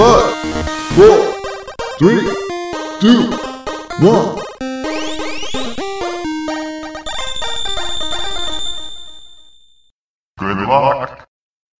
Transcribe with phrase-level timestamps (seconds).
[0.00, 0.30] Five.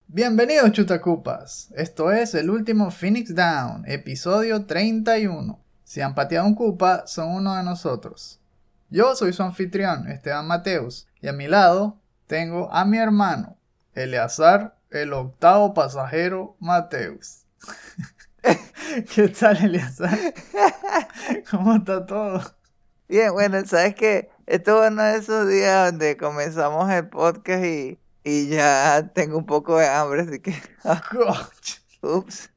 [0.06, 5.58] Bienvenidos chutacupas, esto es el último Phoenix Down, episodio 31.
[5.82, 8.38] Si han pateado un cupa, son uno de nosotros.
[8.90, 13.56] Yo soy su anfitrión, Esteban Mateus, y a mi lado tengo a mi hermano,
[13.94, 17.46] Eleazar, el octavo pasajero Mateus.
[19.14, 20.18] ¿Qué tal, Eleazar?
[21.50, 22.40] ¿Cómo está todo?
[23.08, 27.98] Bien, bueno, sabes que esto es uno de esos días donde comenzamos el podcast y,
[28.24, 30.54] y ya tengo un poco de hambre, así que.
[32.02, 32.50] Ups.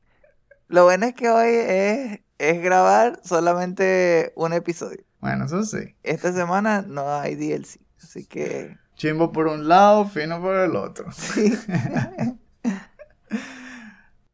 [0.68, 5.04] Lo bueno es que hoy es, es grabar solamente un episodio.
[5.20, 5.96] Bueno, eso sí.
[6.04, 8.78] Esta semana no hay DLC, así que.
[8.96, 11.12] Chimbo por un lado, fino por el otro.
[11.12, 11.58] Sí.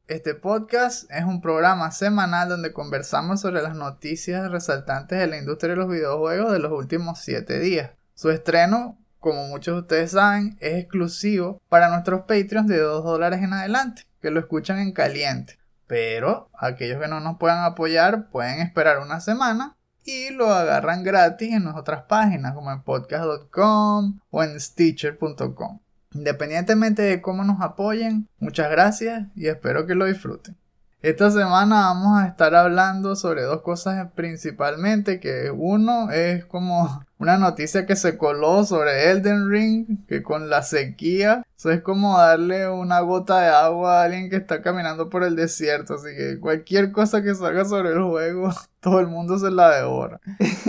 [0.09, 5.69] Este podcast es un programa semanal donde conversamos sobre las noticias resaltantes de la industria
[5.69, 7.91] de los videojuegos de los últimos 7 días.
[8.15, 13.43] Su estreno, como muchos de ustedes saben, es exclusivo para nuestros Patreons de 2 dólares
[13.43, 15.59] en adelante, que lo escuchan en caliente.
[15.85, 21.53] Pero aquellos que no nos puedan apoyar pueden esperar una semana y lo agarran gratis
[21.53, 25.81] en nuestras páginas como en podcast.com o en stitcher.com.
[26.13, 30.55] Independientemente de cómo nos apoyen, muchas gracias y espero que lo disfruten.
[31.01, 37.37] Esta semana vamos a estar hablando sobre dos cosas principalmente, que uno es como una
[37.37, 42.67] noticia que se coló sobre Elden Ring, que con la sequía, eso es como darle
[42.67, 46.91] una gota de agua a alguien que está caminando por el desierto, así que cualquier
[46.91, 50.19] cosa que salga sobre el juego, todo el mundo se la devora.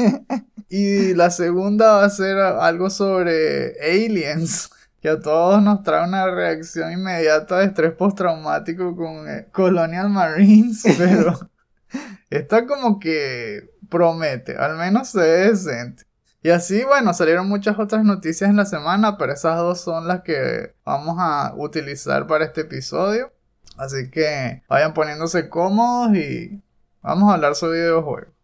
[0.69, 6.31] y la segunda va a ser algo sobre aliens que a todos nos trae una
[6.31, 11.39] reacción inmediata de estrés postraumático con eh, Colonial Marines, pero
[12.29, 16.05] está como que promete, al menos se ve decente.
[16.43, 20.23] Y así, bueno, salieron muchas otras noticias en la semana, pero esas dos son las
[20.23, 23.33] que vamos a utilizar para este episodio.
[23.77, 26.63] Así que vayan poniéndose cómodos y
[27.03, 28.40] vamos a hablar sobre videojuegos.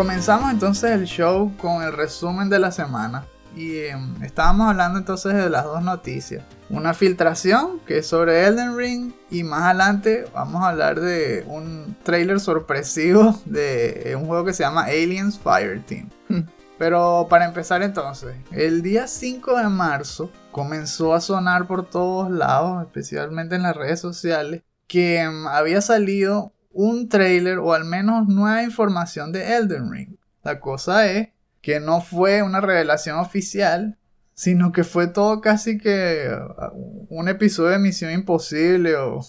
[0.00, 3.26] Comenzamos entonces el show con el resumen de la semana.
[3.54, 6.42] Y em, estábamos hablando entonces de las dos noticias.
[6.70, 11.98] Una filtración que es sobre Elden Ring y más adelante vamos a hablar de un
[12.02, 16.08] trailer sorpresivo de un juego que se llama Aliens Fireteam.
[16.78, 22.86] Pero para empezar entonces, el día 5 de marzo comenzó a sonar por todos lados,
[22.86, 28.62] especialmente en las redes sociales, que em, había salido un trailer o al menos nueva
[28.62, 30.16] información de Elden Ring.
[30.42, 31.28] La cosa es
[31.60, 33.98] que no fue una revelación oficial,
[34.34, 39.20] sino que fue todo casi que uh, un episodio de Misión Imposible o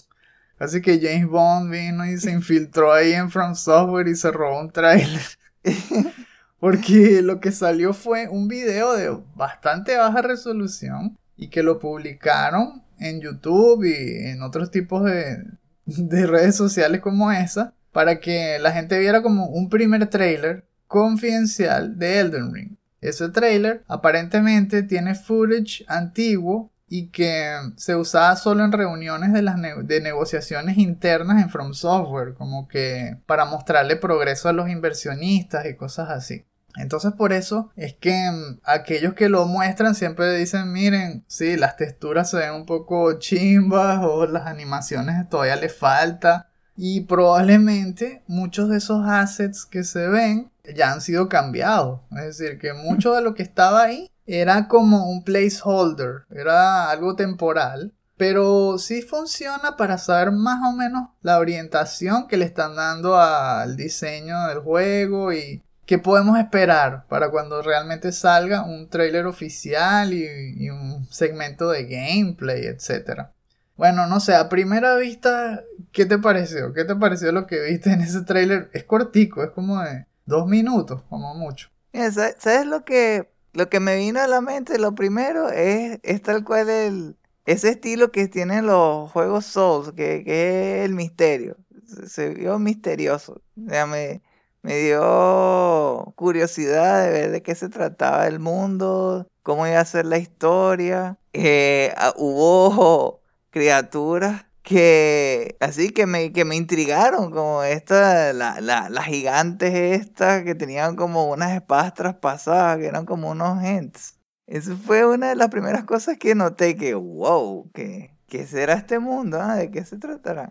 [0.56, 4.60] casi que James Bond vino y se infiltró ahí en From Software y se robó
[4.60, 5.22] un trailer.
[6.58, 12.84] Porque lo que salió fue un video de bastante baja resolución y que lo publicaron
[13.00, 15.44] en YouTube y en otros tipos de,
[15.86, 21.98] de redes sociales como esa para que la gente viera como un primer trailer confidencial
[21.98, 22.76] de Elden Ring.
[23.00, 29.56] Ese trailer aparentemente tiene footage antiguo y que se usaba solo en reuniones de las
[29.60, 35.74] de negociaciones internas en From Software, como que para mostrarle progreso a los inversionistas y
[35.74, 36.44] cosas así.
[36.76, 41.76] Entonces por eso es que mm, aquellos que lo muestran siempre dicen, miren, sí, las
[41.76, 46.48] texturas se ven un poco chimbas o las animaciones todavía le falta.
[46.76, 52.00] Y probablemente muchos de esos assets que se ven ya han sido cambiados.
[52.12, 57.14] Es decir, que mucho de lo que estaba ahí era como un placeholder, era algo
[57.16, 57.92] temporal.
[58.16, 63.76] Pero sí funciona para saber más o menos la orientación que le están dando al
[63.76, 65.62] diseño del juego y
[65.92, 72.64] ¿Qué podemos esperar para cuando realmente salga un trailer oficial y, un segmento de gameplay,
[72.64, 73.34] etcétera?
[73.76, 75.62] Bueno, no sé, a primera vista,
[75.92, 76.72] ¿qué te pareció?
[76.72, 78.70] ¿Qué te pareció lo que viste en ese trailer?
[78.72, 81.68] Es cortico, es como de dos minutos, como mucho.
[81.92, 84.78] ¿Sabes lo que, lo que me vino a la mente?
[84.78, 90.24] Lo primero es, es tal cual el, ese estilo que tienen los juegos Souls, que,
[90.24, 91.58] que es el misterio.
[92.06, 93.42] Se, vio misterioso.
[93.56, 94.22] Ya me,
[94.62, 100.06] me dio curiosidad de ver de qué se trataba el mundo, cómo iba a ser
[100.06, 101.18] la historia.
[101.32, 108.88] Eh, ah, hubo criaturas que así que me, que me intrigaron, como esta, la, la,
[108.88, 114.18] las gigantes estas que tenían como unas espadas traspasadas, que eran como unos ents.
[114.46, 118.98] Eso fue una de las primeras cosas que noté que, wow, que, ¿qué será este
[118.98, 119.40] mundo?
[119.40, 119.56] Ah?
[119.56, 120.48] ¿De qué se tratará?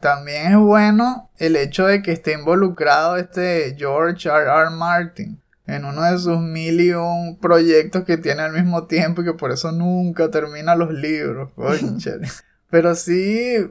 [0.00, 4.48] También es bueno el hecho de que esté involucrado este George R.
[4.48, 4.70] R.
[4.70, 9.26] Martin en uno de sus mil y un proyectos que tiene al mismo tiempo y
[9.26, 11.50] que por eso nunca termina los libros.
[12.70, 13.70] Pero sí,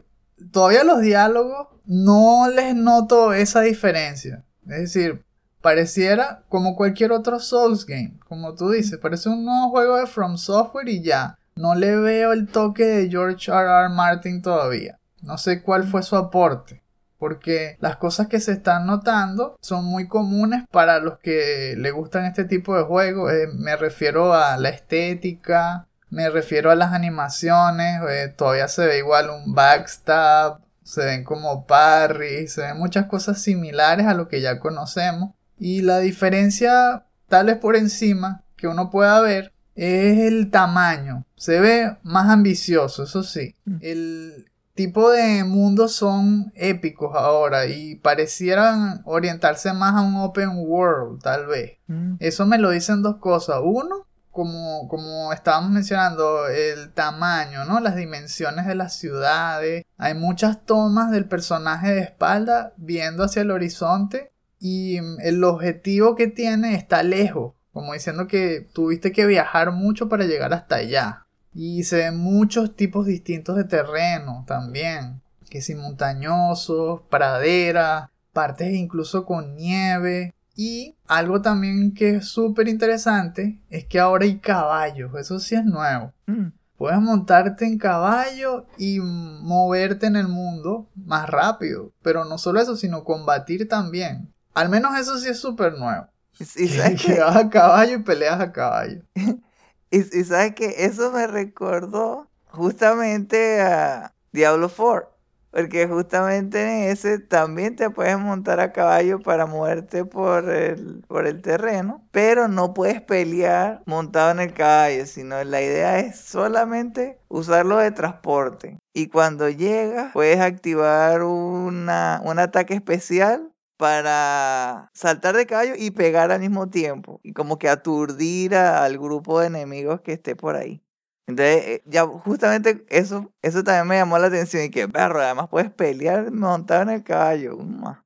[0.51, 4.43] todavía los diálogos no les noto esa diferencia.
[4.67, 5.23] Es decir,
[5.61, 10.37] pareciera como cualquier otro Souls game, como tú dices, parece un nuevo juego de From
[10.37, 11.37] Software y ya.
[11.55, 13.67] No le veo el toque de George R.
[13.67, 13.89] R.
[13.89, 14.98] Martin todavía.
[15.21, 16.83] No sé cuál fue su aporte.
[17.17, 22.25] Porque las cosas que se están notando son muy comunes para los que le gustan
[22.25, 23.33] este tipo de juegos.
[23.33, 28.01] Eh, me refiero a la estética, me refiero a las animaciones.
[28.09, 33.41] Eh, todavía se ve igual un backstab, se ven como parry, se ven muchas cosas
[33.41, 35.35] similares a lo que ya conocemos.
[35.57, 41.25] Y la diferencia, tal vez por encima, que uno pueda ver, es el tamaño.
[41.35, 43.55] Se ve más ambicioso, eso sí.
[43.65, 43.77] Mm.
[43.81, 44.45] El,
[44.79, 51.47] tipo de mundos son épicos ahora y parecieran orientarse más a un open world, tal
[51.47, 51.79] vez.
[51.87, 52.13] Mm.
[52.19, 53.57] Eso me lo dicen dos cosas.
[53.61, 57.81] Uno, como, como estábamos mencionando, el tamaño, ¿no?
[57.81, 59.83] Las dimensiones de las ciudades.
[59.97, 66.27] Hay muchas tomas del personaje de espalda viendo hacia el horizonte y el objetivo que
[66.27, 67.53] tiene está lejos.
[67.73, 71.25] Como diciendo que tuviste que viajar mucho para llegar hasta allá.
[71.53, 75.21] Y se ven muchos tipos distintos de terreno también.
[75.49, 80.33] Que si montañosos, praderas, partes incluso con nieve.
[80.55, 85.15] Y algo también que es súper interesante es que ahora hay caballos.
[85.15, 86.13] Eso sí es nuevo.
[86.27, 86.47] Mm.
[86.77, 91.91] Puedes montarte en caballo y moverte en el mundo más rápido.
[92.01, 94.33] Pero no solo eso, sino combatir también.
[94.53, 96.07] Al menos eso sí es súper nuevo.
[96.55, 99.01] Y que vas a caballo y peleas a caballo.
[99.91, 105.09] Y, sabes que eso me recordó justamente a Diablo 4.
[105.51, 111.25] Porque justamente en ese también te puedes montar a caballo para moverte por el, por
[111.25, 117.17] el terreno, pero no puedes pelear montado en el caballo, sino la idea es solamente
[117.29, 118.77] usarlo de transporte.
[118.93, 126.33] Y cuando llegas, puedes activar una, un ataque especial para saltar de caballo y pegar
[126.33, 127.21] al mismo tiempo.
[127.23, 130.83] Y como que aturdir al grupo de enemigos que esté por ahí.
[131.27, 134.63] Entonces, eh, ya justamente eso, eso también me llamó la atención.
[134.63, 137.57] Y que, perro, además puedes pelear montado en el caballo.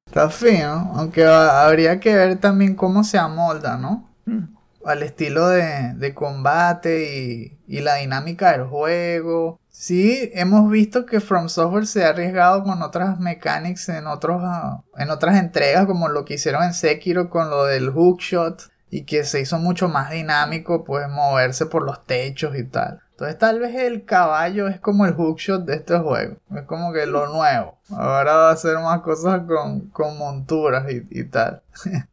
[0.06, 4.14] Está fino, aunque habría que ver también cómo se amolda, ¿no?
[4.26, 4.56] Mm.
[4.86, 9.60] Al estilo de, de combate y, y la dinámica del juego.
[9.76, 14.84] Sí, hemos visto que From Software se ha arriesgado con otras mechanics en, otros, ah,
[14.98, 19.24] en otras entregas, como lo que hicieron en Sekiro con lo del hookshot, y que
[19.24, 23.02] se hizo mucho más dinámico, pues moverse por los techos y tal.
[23.12, 27.08] Entonces tal vez el caballo es como el hookshot de este juego, es como que
[27.08, 27.80] lo nuevo.
[27.90, 31.64] Ahora va a hacer más cosas con, con monturas y, y tal.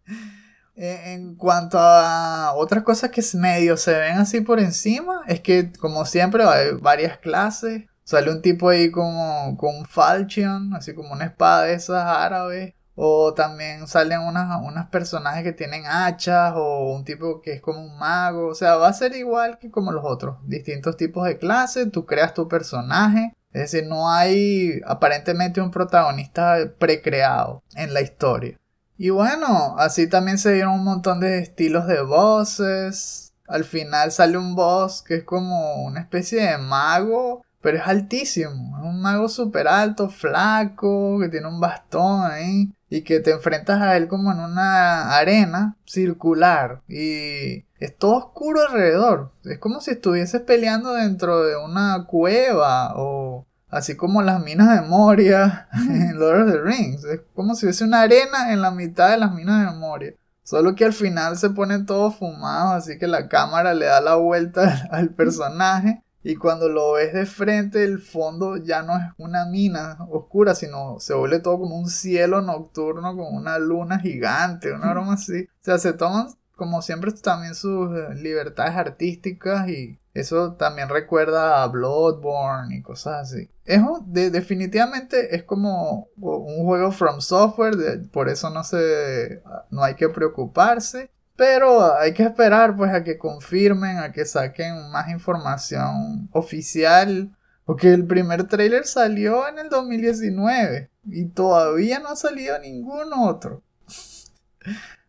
[0.83, 6.07] En cuanto a otras cosas que medio se ven así por encima, es que como
[6.07, 7.83] siempre hay varias clases.
[8.03, 12.73] Sale un tipo ahí como con un falchion, así como una espada de esas árabes.
[12.95, 17.83] O también salen unas, unas personajes que tienen hachas o un tipo que es como
[17.83, 18.49] un mago.
[18.49, 20.39] O sea, va a ser igual que como los otros.
[20.47, 23.35] Distintos tipos de clases, tú creas tu personaje.
[23.53, 28.60] Es decir, no hay aparentemente un protagonista precreado en la historia.
[29.03, 33.33] Y bueno, así también se dieron un montón de estilos de voces.
[33.49, 38.77] Al final sale un boss que es como una especie de mago, pero es altísimo.
[38.77, 42.75] Es un mago súper alto, flaco, que tiene un bastón ahí.
[42.91, 46.83] Y que te enfrentas a él como en una arena circular.
[46.87, 49.33] Y es todo oscuro alrededor.
[49.45, 54.87] Es como si estuvieses peleando dentro de una cueva o Así como las minas de
[54.87, 57.05] Moria en Lord of the Rings.
[57.05, 60.15] Es como si hubiese una arena en la mitad de las minas de Moria.
[60.43, 64.17] Solo que al final se pone todo fumado, así que la cámara le da la
[64.17, 66.03] vuelta al personaje.
[66.23, 71.01] Y cuando lo ves de frente, el fondo ya no es una mina oscura, sino
[71.01, 75.45] se vuelve todo como un cielo nocturno con una luna gigante, una broma así.
[75.45, 76.27] O sea, se toman
[76.61, 83.33] como siempre también sus eh, libertades artísticas y eso también recuerda a Bloodborne y cosas
[83.33, 83.49] así.
[83.65, 87.77] Es definitivamente es como un juego from software,
[88.13, 89.41] por eso no se
[89.71, 94.91] no hay que preocuparse, pero hay que esperar pues a que confirmen, a que saquen
[94.91, 102.17] más información oficial Porque el primer trailer salió en el 2019 y todavía no ha
[102.17, 103.63] salido ningún otro.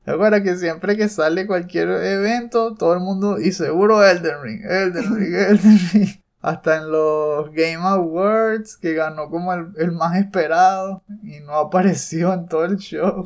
[0.05, 5.15] Recuerda que siempre que sale cualquier evento, todo el mundo, y seguro Elden Ring, Elden
[5.15, 6.09] Ring, Elden Ring.
[6.41, 12.33] Hasta en los Game Awards, que ganó como el, el más esperado y no apareció
[12.33, 13.25] en todo el show.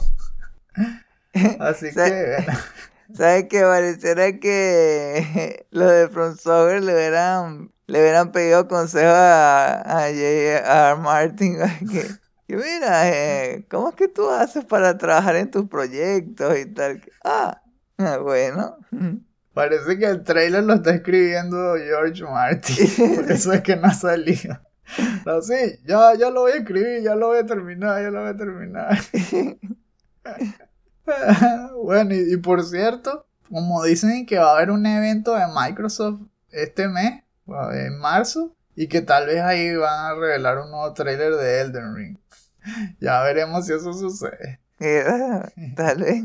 [1.60, 2.38] Así que.
[3.14, 3.62] ¿Sabes qué?
[3.62, 10.96] Pareciera que los de From Software le hubieran, le hubieran pedido consejo a, a J.R.
[11.02, 11.60] Martin.
[11.90, 12.06] Que,
[12.48, 17.02] que mira, eh, ¿cómo es que tú haces para trabajar en tus proyectos y tal?
[17.24, 17.62] Ah,
[17.98, 18.78] ah bueno.
[19.54, 22.88] Parece que el trailer lo está escribiendo George Martin.
[23.16, 24.60] Por eso es que no ha salido.
[25.26, 28.22] No, sí, ya, ya lo voy a escribir, ya lo voy a terminar, ya lo
[28.22, 29.00] voy a terminar.
[31.84, 36.22] bueno, y, y, por cierto, como dicen que va a haber un evento de Microsoft
[36.52, 37.24] este mes,
[37.74, 41.96] en marzo, y que tal vez ahí van a revelar un nuevo trailer de Elden
[41.96, 42.18] Ring.
[43.00, 44.60] ya veremos si eso sucede.
[45.76, 46.24] tal vez.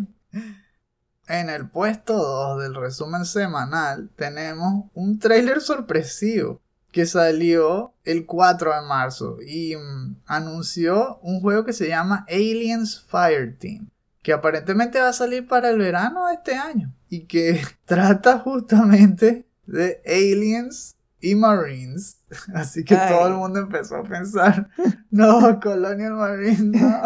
[1.29, 8.75] En el puesto 2 del resumen semanal tenemos un trailer sorpresivo que salió el 4
[8.75, 13.91] de marzo y mm, anunció un juego que se llama Aliens Fireteam
[14.23, 19.47] que aparentemente va a salir para el verano de este año y que trata justamente
[19.67, 22.19] de aliens y marines.
[22.55, 24.69] Así que todo el mundo empezó a pensar,
[25.11, 27.03] no, Colonial Marines, no.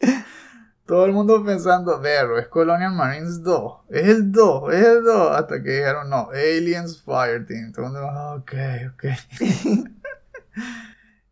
[0.86, 5.36] todo el mundo pensando, pero es Colonial Marines 2, es el 2, es el 2,
[5.36, 7.72] hasta que dijeron, no, Aliens Fireteam.
[7.72, 8.52] Todo el mundo, ah, ok,
[8.94, 9.04] ok.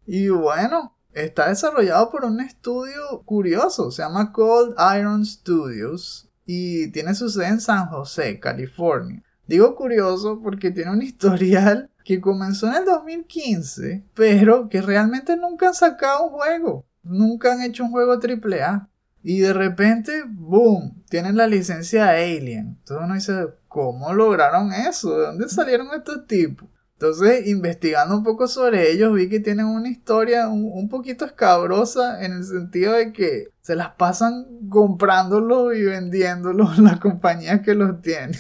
[0.07, 7.15] y bueno, está desarrollado por un estudio curioso, se llama Cold Iron Studios y tiene
[7.15, 9.23] su sede en San José, California.
[9.51, 15.67] Digo curioso porque tiene un historial que comenzó en el 2015, pero que realmente nunca
[15.67, 18.89] han sacado un juego, nunca han hecho un juego AAA.
[19.25, 22.79] Y de repente, boom, tienen la licencia Alien.
[22.79, 25.19] Entonces uno dice, ¿cómo lograron eso?
[25.19, 26.69] ¿De dónde salieron estos tipos?
[26.93, 32.35] Entonces, investigando un poco sobre ellos, vi que tienen una historia un, poquito escabrosa en
[32.35, 38.39] el sentido de que se las pasan comprándolos y vendiéndolos las compañías que los tienen.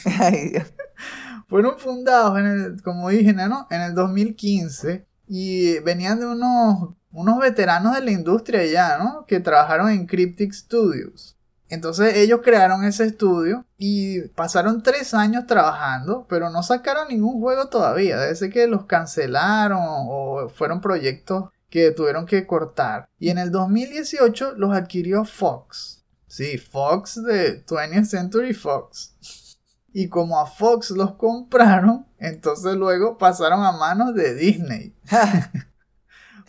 [1.50, 3.66] Fueron fundados, en el, como dije, ¿no?
[3.70, 9.24] en el 2015 y venían de unos, unos veteranos de la industria ya, ¿no?
[9.26, 11.36] Que trabajaron en Cryptic Studios.
[11.68, 17.68] Entonces ellos crearon ese estudio y pasaron tres años trabajando, pero no sacaron ningún juego
[17.68, 18.18] todavía.
[18.18, 23.08] Debe ser que los cancelaron o fueron proyectos que tuvieron que cortar.
[23.20, 26.04] Y en el 2018 los adquirió Fox.
[26.26, 29.16] Sí, Fox de 20th Century Fox.
[29.92, 34.94] Y como a Fox los compraron, entonces luego pasaron a manos de Disney.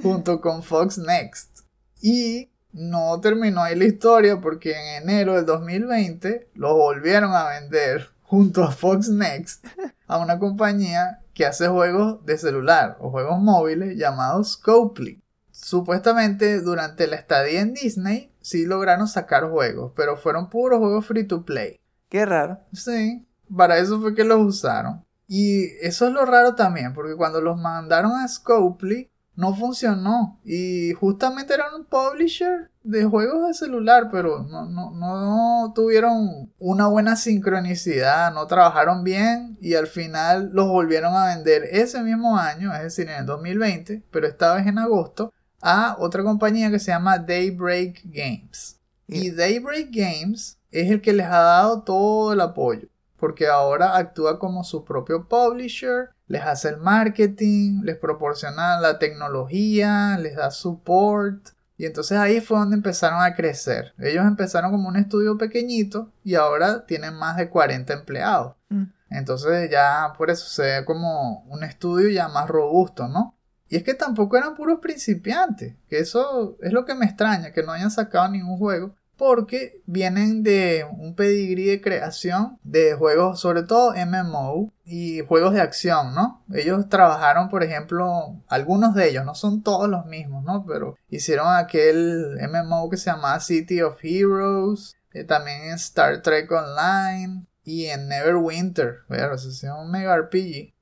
[0.02, 1.60] junto con Fox Next.
[2.02, 8.10] Y no terminó ahí la historia porque en enero del 2020 los volvieron a vender
[8.24, 9.66] junto a Fox Next
[10.08, 15.22] a una compañía que hace juegos de celular o juegos móviles llamados Scopely.
[15.52, 21.26] Supuestamente durante la estadía en Disney sí lograron sacar juegos, pero fueron puros juegos free
[21.26, 21.80] to play.
[22.10, 22.60] Qué raro.
[22.74, 25.06] Sí, para eso fue que los usaron.
[25.28, 30.40] Y eso es lo raro también, porque cuando los mandaron a Scopely, no funcionó.
[30.44, 36.88] Y justamente eran un publisher de juegos de celular, pero no, no, no, tuvieron una
[36.88, 42.74] buena sincronicidad, no trabajaron bien y al final los volvieron a vender ese mismo año,
[42.74, 46.92] es decir, en el 2020, pero esta vez en agosto, a otra compañía que se
[46.92, 48.80] llama Daybreak Games.
[49.08, 52.88] Y Daybreak Games es el que les ha dado todo el apoyo,
[53.22, 60.18] porque ahora actúa como su propio publisher les hace el marketing, les proporciona la tecnología,
[60.18, 61.50] les da support.
[61.78, 63.94] Y entonces ahí fue donde empezaron a crecer.
[64.00, 68.56] Ellos empezaron como un estudio pequeñito y ahora tienen más de 40 empleados.
[68.70, 68.84] Mm.
[69.10, 73.36] Entonces ya por eso se ve como un estudio ya más robusto, ¿no?
[73.68, 77.64] Y es que tampoco eran puros principiantes, que eso es lo que me extraña, que
[77.64, 83.62] no hayan sacado ningún juego porque vienen de un pedigrí de creación de juegos, sobre
[83.62, 86.44] todo MMO y juegos de acción, ¿no?
[86.52, 90.66] Ellos trabajaron, por ejemplo, algunos de ellos, no son todos los mismos, ¿no?
[90.66, 96.52] Pero hicieron aquel MMO que se llamaba City of Heroes, eh, también en Star Trek
[96.52, 99.36] Online y en Neverwinter, ¿verdad?
[99.36, 100.74] es un mega RPG.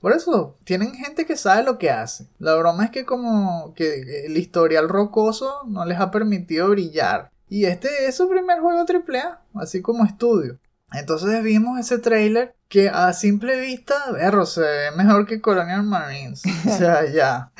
[0.00, 2.26] Por eso, tienen gente que sabe lo que hace.
[2.40, 7.30] La broma es que como que el historial rocoso no les ha permitido brillar.
[7.48, 10.58] Y este es su primer juego AAA, así como estudio.
[10.92, 16.42] Entonces vimos ese trailer que a simple vista, verro, se ve mejor que Colonial Marines.
[16.66, 17.52] O sea, ya.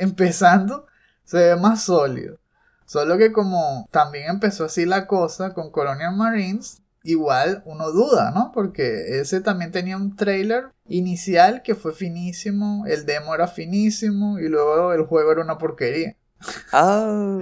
[0.00, 0.86] empezando,
[1.24, 2.38] se ve más sólido.
[2.86, 8.52] Solo que como también empezó así la cosa con Colonial Marines, igual uno duda, ¿no?
[8.52, 14.48] Porque ese también tenía un trailer inicial que fue finísimo, el demo era finísimo y
[14.48, 16.16] luego el juego era una porquería.
[16.72, 17.40] Oh.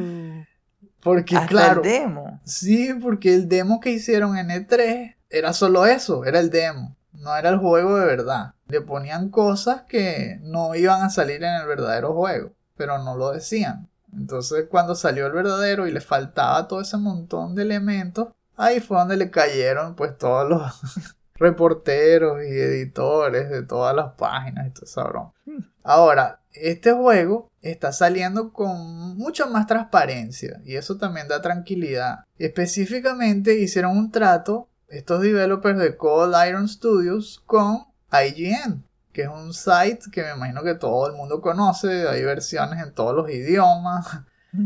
[1.02, 2.40] Porque Hasta claro, el demo.
[2.44, 7.37] sí, porque el demo que hicieron en E3 era solo eso, era el demo, no
[7.37, 8.54] era el juego de verdad.
[8.68, 13.32] Le ponían cosas que no iban a salir en el verdadero juego, pero no lo
[13.32, 13.88] decían.
[14.12, 18.99] Entonces cuando salió el verdadero y le faltaba todo ese montón de elementos, ahí fue
[18.99, 24.85] donde le cayeron pues todos los reporteros y editores de todas las páginas y todo
[24.85, 25.32] esa broma.
[25.82, 32.21] Ahora, este juego está saliendo con mucha más transparencia y eso también da tranquilidad.
[32.38, 39.52] Específicamente hicieron un trato estos developers de Cold Iron Studios con IGN, que es un
[39.54, 44.06] site que me imagino que todo el mundo conoce, hay versiones en todos los idiomas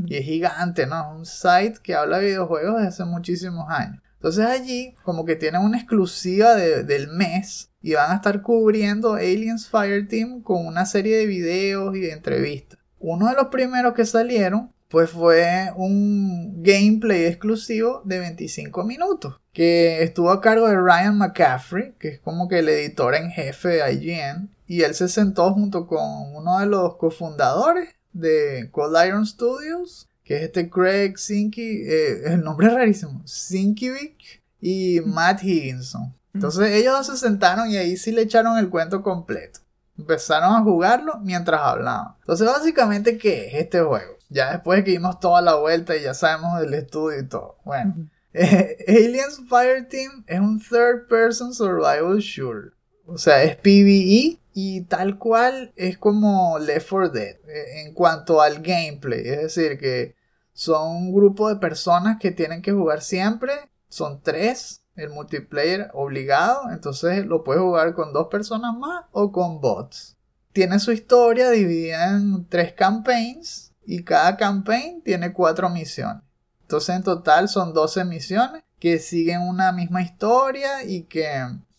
[0.07, 1.01] y es gigante, ¿no?
[1.13, 4.03] Es un site que habla de videojuegos desde hace muchísimos años.
[4.15, 9.15] Entonces allí como que tienen una exclusiva de- del mes y van a estar cubriendo
[9.15, 12.81] Aliens Fireteam con una serie de videos y de entrevistas.
[12.99, 20.03] Uno de los primeros que salieron pues fue un gameplay exclusivo de 25 minutos que
[20.03, 23.93] estuvo a cargo de Ryan McCaffrey, que es como que el editor en jefe de
[23.93, 30.09] IGN, y él se sentó junto con uno de los cofundadores de Cold Iron Studios,
[30.25, 36.16] que es este Craig Sinky, eh, el nombre es rarísimo, Sinkiewicz y Matt Higginson.
[36.37, 39.61] Entonces ellos se sentaron y ahí sí le echaron el cuento completo.
[39.99, 42.15] Empezaron a jugarlo mientras hablaban.
[42.21, 44.17] Entonces básicamente, ¿qué es este juego?
[44.29, 47.57] Ya después de que dimos toda la vuelta y ya sabemos del estudio y todo.
[47.65, 52.73] Bueno, eh, Aliens Fireteam es un third person survival shooter.
[53.07, 58.43] O sea, es PvE y tal cual es como Left 4 Dead eh, en cuanto
[58.43, 59.27] al gameplay.
[59.27, 60.17] Es decir, que
[60.53, 63.53] son un grupo de personas que tienen que jugar siempre.
[63.89, 66.71] Son tres, el multiplayer obligado.
[66.71, 70.17] Entonces lo puedes jugar con dos personas más o con bots.
[70.53, 76.23] Tiene su historia dividida en tres campaigns y cada campaign tiene cuatro misiones.
[76.63, 81.31] Entonces en total son 12 misiones que siguen una misma historia y que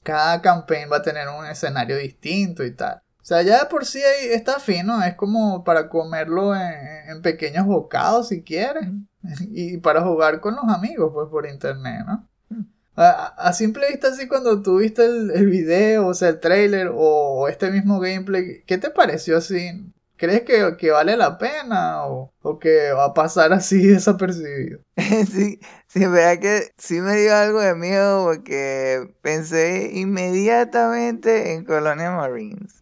[0.04, 3.02] cada campaign va a tener un escenario distinto y tal.
[3.22, 4.00] O sea, ya de por sí
[4.32, 8.88] está fino, es como para comerlo en, en pequeños bocados si quieres
[9.42, 12.28] y para jugar con los amigos pues por internet, ¿no?
[12.98, 16.90] A, a simple vista así cuando tú viste el, el video, o sea, el trailer
[16.94, 19.94] o este mismo gameplay, ¿qué te pareció así?
[20.18, 24.80] ¿Crees que, que vale la pena o, o que va a pasar así desapercibido?
[25.32, 32.12] sí, sí, verdad que sí me dio algo de miedo porque pensé inmediatamente en Colonia
[32.12, 32.82] Marines.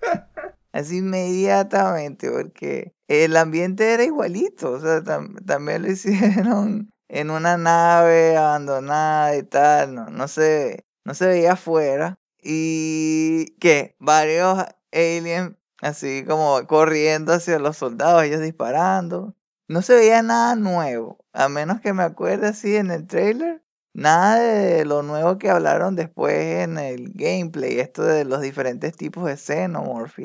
[0.72, 7.58] Así inmediatamente, porque el ambiente era igualito, o sea, tam- también lo hicieron en una
[7.58, 12.18] nave abandonada y tal, no, no se, no se veía afuera.
[12.42, 19.36] Y que varios aliens así como corriendo hacia los soldados, ellos disparando.
[19.68, 23.62] No se veía nada nuevo, a menos que me acuerde así en el trailer.
[23.94, 29.26] Nada de lo nuevo que hablaron después en el gameplay, esto de los diferentes tipos
[29.26, 30.18] de xenomorph.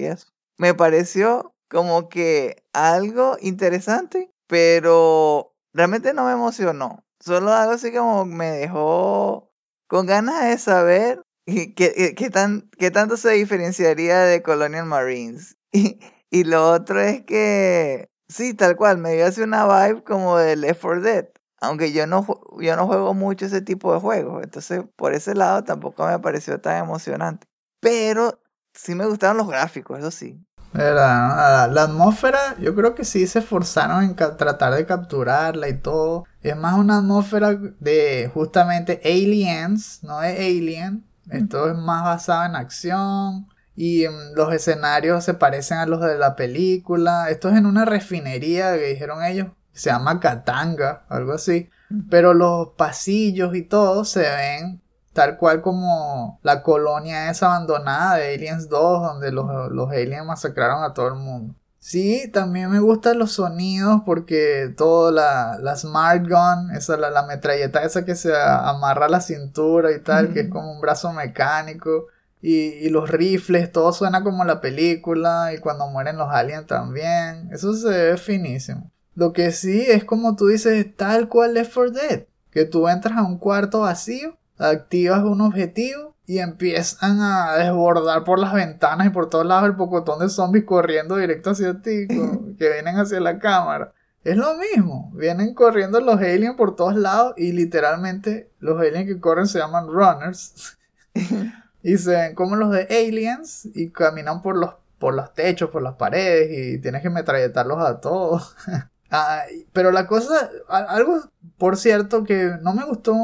[0.57, 7.05] Me pareció como que algo interesante, pero realmente no me emocionó.
[7.19, 9.51] Solo algo así como me dejó
[9.87, 15.55] con ganas de saber qué, tan, qué tanto se diferenciaría de Colonial Marines.
[15.73, 15.99] Y,
[16.31, 20.55] y lo otro es que, sí, tal cual, me dio así una vibe como de
[20.55, 21.27] Left 4 Dead.
[21.59, 22.25] Aunque yo no,
[22.59, 24.43] yo no juego mucho ese tipo de juegos.
[24.43, 27.47] Entonces, por ese lado tampoco me pareció tan emocionante.
[27.81, 28.39] Pero
[28.73, 30.39] sí me gustaron los gráficos, eso sí.
[30.77, 30.83] ¿No?
[30.83, 36.25] La, la atmósfera, yo creo que sí se esforzaron en tratar de capturarla y todo.
[36.41, 41.05] Es más una atmósfera de justamente aliens, no de alien.
[41.29, 43.47] Esto es más basado en acción.
[43.75, 47.29] Y mm, los escenarios se parecen a los de la película.
[47.29, 49.47] Esto es en una refinería que dijeron ellos.
[49.73, 51.69] Se llama Katanga, algo así.
[52.09, 54.81] Pero los pasillos y todo se ven
[55.17, 60.83] tal cual como la colonia esa abandonada de Aliens 2, donde los, los aliens masacraron
[60.83, 61.55] a todo el mundo.
[61.79, 67.25] Sí, también me gustan los sonidos porque todo la, la Smart Gun, esa, la, la
[67.25, 71.11] metralleta esa que se amarra a la cintura y tal, que es como un brazo
[71.11, 72.05] mecánico.
[72.39, 75.51] Y, y los rifles, todo suena como la película.
[75.51, 77.49] Y cuando mueren los aliens también.
[77.51, 78.91] Eso se ve finísimo.
[79.15, 82.25] Lo que sí es como tú dices, tal cual Left 4 Dead.
[82.51, 88.39] Que tú entras a un cuarto vacío activas un objetivo y empiezan a desbordar por
[88.39, 92.07] las ventanas y por todos lados el pocotón de zombies corriendo directo hacia ti,
[92.59, 93.93] que vienen hacia la cámara.
[94.23, 99.21] Es lo mismo, vienen corriendo los aliens por todos lados y literalmente los aliens que
[99.21, 100.77] corren se llaman runners.
[101.81, 105.81] y se ven como los de aliens y caminan por los, por los techos, por
[105.81, 108.55] las paredes y tienes que metralletarlos a todos.
[109.09, 109.43] Ah,
[109.73, 113.15] pero la cosa, algo por cierto que no me gustó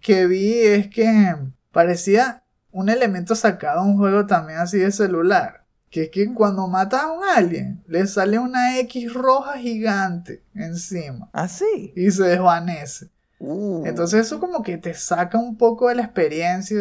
[0.00, 1.36] que vi es que
[1.70, 5.64] parecía un elemento sacado de un juego también así de celular.
[5.90, 11.30] Que es que cuando matas a un alien, le sale una X roja gigante encima.
[11.32, 11.94] Así.
[11.96, 13.08] y se desvanece.
[13.40, 13.84] Uh.
[13.86, 16.78] Entonces eso como que te saca un poco de la experiencia.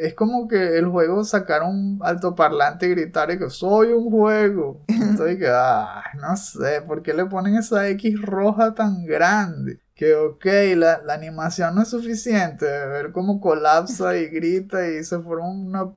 [0.00, 4.82] Es como que el juego sacar un altoparlante y gritar y que soy un juego.
[4.88, 9.80] Entonces que, ah, no sé, ¿por qué le ponen esa X roja tan grande?
[9.94, 10.44] Que ok,
[10.76, 12.64] la, la animación no es suficiente.
[12.64, 15.92] Ver cómo colapsa y grita y se forma una,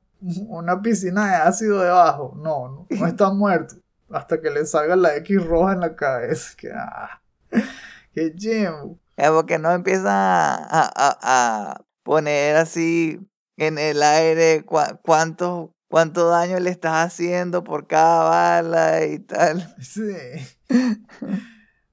[0.47, 2.33] una piscina de ácido debajo.
[2.35, 3.75] No, no, no está muerto.
[4.09, 6.53] Hasta que le salga la X roja en la cabeza.
[6.57, 7.21] Que, ah,
[8.13, 8.97] que Jim.
[9.29, 13.19] Porque no empiezan a, a- a poner así
[13.57, 19.75] en el aire cua- cuánto, cuánto daño le estás haciendo por cada bala y tal.
[19.81, 20.13] Sí.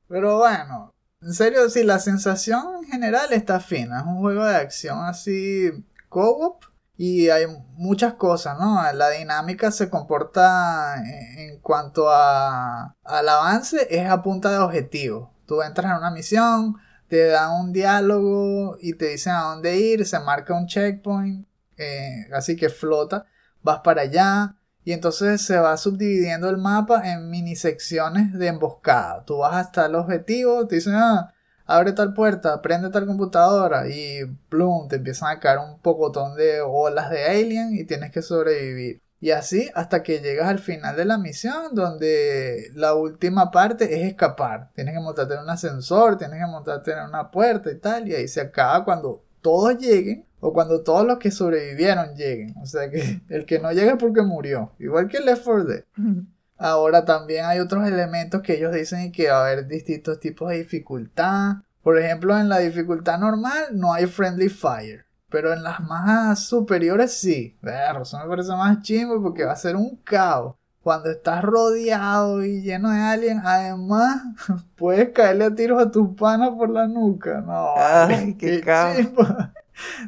[0.08, 4.00] Pero bueno, en serio, sí, la sensación en general está fina.
[4.00, 5.70] Es un juego de acción así
[6.08, 6.64] co-op
[6.96, 8.80] y hay muchas cosas, ¿no?
[8.94, 15.34] La dinámica se comporta en en cuanto a, al avance, es a punta de objetivo.
[15.46, 16.76] Tú entras en una misión,
[17.08, 22.26] te dan un diálogo y te dicen a dónde ir, se marca un checkpoint, eh,
[22.32, 23.26] así que flota,
[23.62, 24.54] vas para allá.
[24.84, 29.24] Y entonces se va subdividiendo el mapa en mini secciones de emboscada.
[29.24, 31.34] Tú vas hasta el objetivo, te dicen, ah,
[31.66, 36.62] abre tal puerta, prende tal computadora y plum, te empiezan a caer un pocotón de
[36.62, 39.02] olas de alien y tienes que sobrevivir.
[39.20, 44.06] Y así hasta que llegas al final de la misión donde la última parte es
[44.06, 44.70] escapar.
[44.74, 48.08] Tienes que montarte en un ascensor, tienes que montarte en una puerta y tal.
[48.08, 52.54] Y ahí se acaba cuando todos lleguen o cuando todos los que sobrevivieron lleguen.
[52.62, 54.72] O sea que el que no llega es porque murió.
[54.78, 55.84] Igual que Left 4 Dead.
[56.56, 60.58] Ahora también hay otros elementos que ellos dicen que va a haber distintos tipos de
[60.58, 61.58] dificultad.
[61.82, 65.07] Por ejemplo, en la dificultad normal no hay friendly fire.
[65.30, 67.56] Pero en las más superiores sí.
[67.62, 70.54] Ver, eso me parece más chingo porque va a ser un caos.
[70.82, 74.22] Cuando estás rodeado y lleno de aliens, además
[74.76, 77.40] puedes caerle a tiros a tus panas por la nuca.
[77.42, 78.96] No, Ay, qué caos.
[78.96, 79.52] chimba.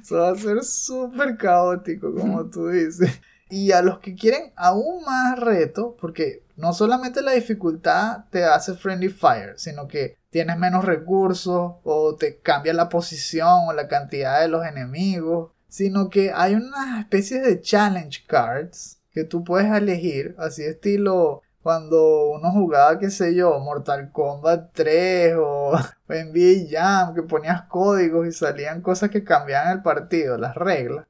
[0.02, 3.20] Eso va a ser súper caótico, como tú dices.
[3.50, 8.74] Y a los que quieren aún más reto, porque no solamente la dificultad te hace
[8.74, 14.40] friendly fire, sino que tienes menos recursos o te cambia la posición o la cantidad
[14.40, 20.34] de los enemigos, sino que hay unas especies de challenge cards que tú puedes elegir,
[20.38, 25.72] así estilo cuando uno jugaba, qué sé yo, Mortal Kombat 3 o
[26.08, 31.06] NBA Jam, que ponías códigos y salían cosas que cambiaban el partido, las reglas.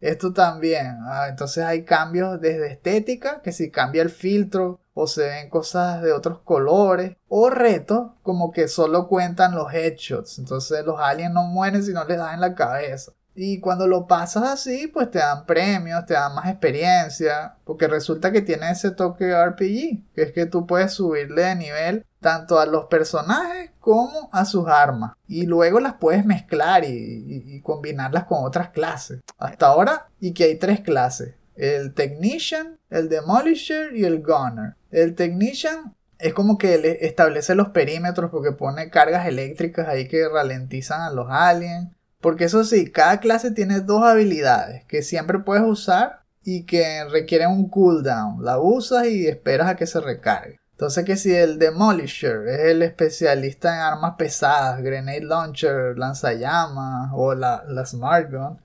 [0.00, 5.22] Esto también, ah, entonces hay cambios desde estética, que si cambia el filtro o se
[5.26, 11.00] ven cosas de otros colores, o retos como que solo cuentan los headshots, entonces los
[11.00, 13.12] aliens no mueren si no les dan en la cabeza.
[13.36, 18.30] Y cuando lo pasas así, pues te dan premios, te dan más experiencia, porque resulta
[18.30, 22.64] que tiene ese toque RPG, que es que tú puedes subirle de nivel tanto a
[22.64, 25.12] los personajes como a sus armas.
[25.28, 29.20] Y luego las puedes mezclar y, combinarlas con otras clases.
[29.36, 31.34] Hasta ahora, y que hay tres clases.
[31.54, 34.74] El Technician, el Demolisher y el Gunner.
[34.90, 40.26] El Technician es como que le establece los perímetros porque pone cargas eléctricas ahí que
[40.26, 41.90] ralentizan a los aliens.
[42.22, 47.50] Porque eso sí, cada clase tiene dos habilidades que siempre puedes usar y que requieren
[47.50, 48.42] un cooldown.
[48.42, 50.63] La usas y esperas a que se recargue.
[50.84, 57.34] Entonces que si el Demolisher es el especialista en armas pesadas, grenade launcher, lanzallamas o
[57.34, 58.58] la, la Smart Gun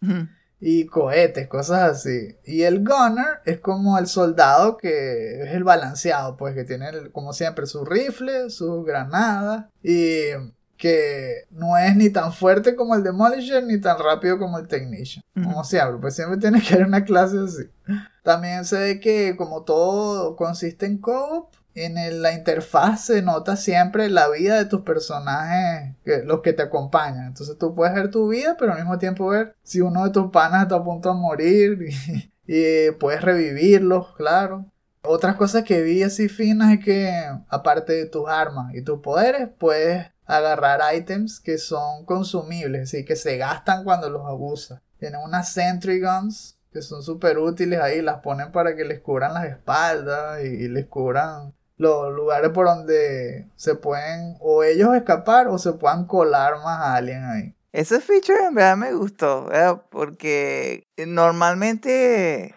[0.60, 2.36] y cohetes, cosas así.
[2.46, 7.12] Y el Gunner es como el soldado que es el balanceado, pues que tiene el-
[7.12, 10.30] como siempre su rifle, sus granadas y
[10.76, 15.22] que no es ni tan fuerte como el Demolisher ni tan rápido como el Technician.
[15.34, 15.44] Ujú.
[15.48, 17.70] Como siempre, pues siempre tiene que haber una clase así.
[18.22, 23.56] También se ve que como todo consiste en co-op, en el- la interfaz se nota
[23.56, 27.26] siempre la vida de tus personajes, que- los que te acompañan.
[27.26, 30.30] Entonces tú puedes ver tu vida, pero al mismo tiempo ver si uno de tus
[30.30, 31.78] panas está a punto de morir
[32.46, 32.54] y,
[32.86, 34.66] y puedes revivirlos, claro.
[35.02, 37.12] Otras cosas que vi así finas es que
[37.48, 43.16] aparte de tus armas y tus poderes, puedes agarrar ítems que son consumibles, así que
[43.16, 44.82] se gastan cuando los abusa.
[44.98, 49.32] Tienen unas Sentry Guns que son súper útiles ahí, las ponen para que les cubran
[49.32, 55.56] las espaldas y, les cubran los lugares por donde se pueden o ellos escapar o
[55.56, 57.54] se puedan colar más a alguien ahí.
[57.72, 59.48] Ese feature en verdad me gustó,
[59.90, 62.54] porque normalmente...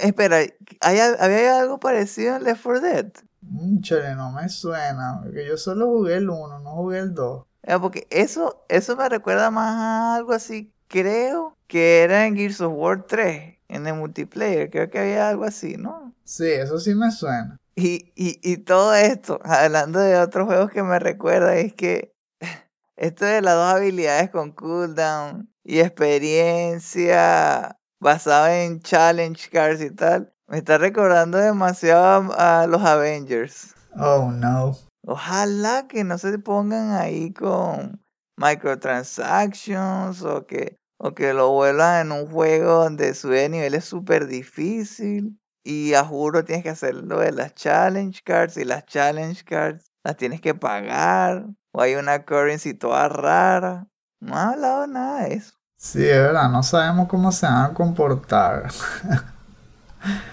[0.00, 0.38] Espera,
[0.80, 3.06] ¿había algo parecido en Left 4 Dead?
[3.50, 7.44] No me suena, porque yo solo jugué el 1, no jugué el 2.
[7.80, 12.72] porque eso, eso me recuerda más a algo así, creo que era en Gears of
[12.76, 16.14] War 3, en el multiplayer, creo que había algo así, ¿no?
[16.24, 17.56] Sí, eso sí me suena.
[17.74, 22.12] Y, y, y todo esto, hablando de otros juegos que me recuerda, es que
[22.96, 30.32] esto de las dos habilidades con cooldown y experiencia basada en challenge cards y tal,
[30.50, 33.72] me está recordando demasiado a, los Avengers.
[33.96, 34.76] Oh no.
[35.06, 38.04] Ojalá que no se pongan ahí con
[38.36, 44.26] microtransactions o que, o que lo vuelvan en un juego donde su nivel es súper
[44.26, 45.38] difícil.
[45.64, 50.16] Y a juro tienes que hacerlo de las challenge cards y las challenge cards las
[50.16, 53.86] tienes que pagar o hay una currency toda rara.
[54.20, 55.54] No ha hablado nada de eso.
[55.76, 58.70] Sí, es verdad, no sabemos cómo se van a comportar.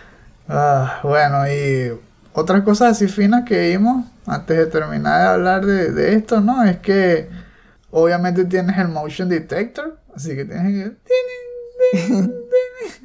[0.47, 1.91] ah, bueno, y
[2.33, 6.63] otras cosas así finas que vimos antes de terminar de hablar de, de esto, ¿no?
[6.63, 7.29] Es que
[7.91, 10.97] obviamente tienes el motion detector, así que tienes que...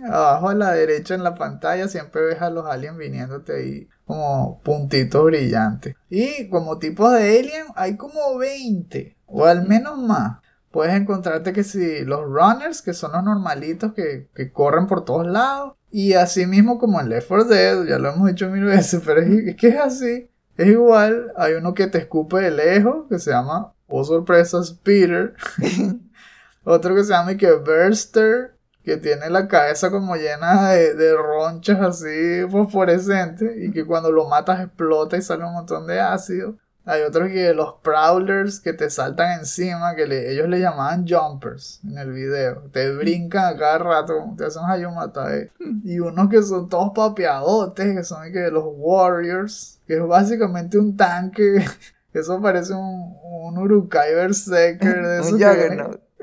[0.05, 4.61] Abajo a la derecha en la pantalla siempre ves a los aliens viniéndote ahí como
[4.63, 5.95] puntitos brillantes.
[6.11, 10.41] Y como tipos de alien hay como 20 o al menos más.
[10.73, 15.75] Puedes encontrarte que si los runners, que son los normalitos que, corren por todos lados.
[15.91, 19.21] Y así mismo como en Left 4 Dead, ya lo hemos dicho mil veces, pero
[19.21, 20.31] es, que es así.
[20.57, 25.35] Es igual, hay uno que te escupe de lejos, que se llama, oh sorpresa, Peter.
[26.65, 28.53] Otro que se llama que Burster
[28.85, 34.61] que tiene la cabeza como llena de, ronchas así fosforescentes y que cuando lo matas
[34.61, 36.57] explota y sale un montón de ácido.
[36.85, 41.97] Hay otros que los prowlers que te saltan encima, que ellos le llamaban jumpers en
[41.99, 42.63] el video.
[42.73, 45.37] Te brincan a cada rato, te hacen hayumata.
[45.37, 45.51] Eh.
[45.85, 50.97] Y unos que son todos papeadotes, que son que los warriors, que es básicamente un
[50.97, 51.65] tanque.
[52.13, 55.41] Eso parece un, un Urukai Berserker de esos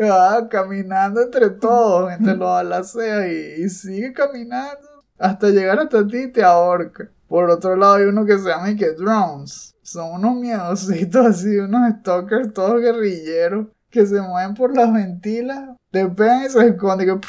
[0.01, 6.19] Ah, caminando entre todos, entre los alaceas y, y, sigue caminando hasta llegar hasta ti
[6.19, 7.09] y te ahorca.
[7.27, 9.75] Por otro lado hay uno que se llama que drones.
[9.89, 16.07] Son unos miedositos así, unos stalkers todos guerrilleros que se mueven por las ventilas, te
[16.07, 17.19] pegan y se esconden.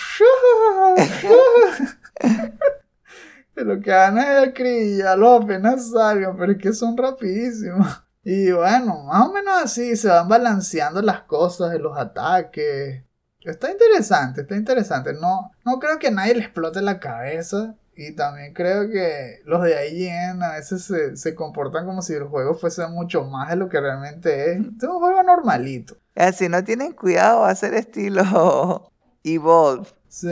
[3.55, 8.03] Que, lo que hagan es acribillarlos apenas salgan, pero es que son rapidísimos.
[8.23, 13.03] Y bueno, más o menos así se van balanceando las cosas de los ataques.
[13.41, 15.15] Está interesante, está interesante.
[15.15, 17.75] No, no creo que a nadie le explote la cabeza.
[18.03, 22.55] Y también creo que los de IGN a veces se, comportan como si el juego
[22.55, 24.59] fuese mucho más de lo que realmente es.
[24.59, 25.97] Es un juego normalito.
[26.33, 28.91] Si no tienen cuidado va a ser estilo
[29.25, 29.87] Evolve.
[30.09, 30.29] Sí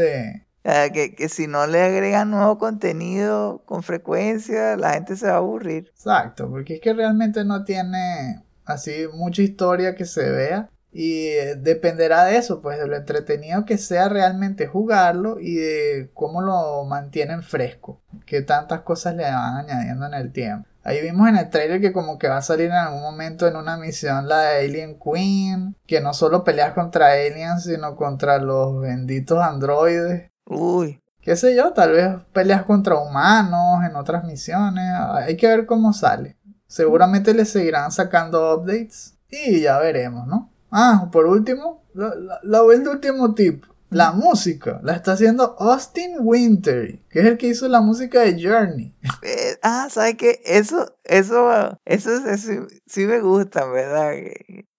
[0.92, 5.90] que, si no le agregan nuevo contenido con frecuencia, la gente se va a aburrir.
[5.94, 10.68] Exacto, porque es que realmente no tiene así mucha historia que se vea.
[11.00, 16.10] Y eh, dependerá de eso, pues de lo entretenido que sea realmente jugarlo y de
[16.12, 20.68] cómo lo mantienen fresco, que tantas cosas le van añadiendo en el tiempo.
[20.82, 23.54] Ahí vimos en el trailer que como que va a salir en algún momento en
[23.54, 28.80] una misión la de Alien Queen, que no solo peleas contra aliens, sino contra los
[28.80, 30.32] benditos androides.
[30.46, 31.00] Uy.
[31.20, 34.92] Qué sé yo, tal vez peleas contra humanos en otras misiones.
[35.12, 36.38] Hay que ver cómo sale.
[36.66, 40.50] Seguramente le seguirán sacando updates y ya veremos, ¿no?
[40.70, 43.64] Ah, por último, la, la, el último tip.
[43.90, 48.42] La música la está haciendo Austin Winter, que es el que hizo la música de
[48.42, 48.94] Journey.
[49.22, 50.42] Eh, ah, ¿sabes qué?
[50.44, 54.12] Eso, eso, eso, eso, sí me gusta, ¿verdad?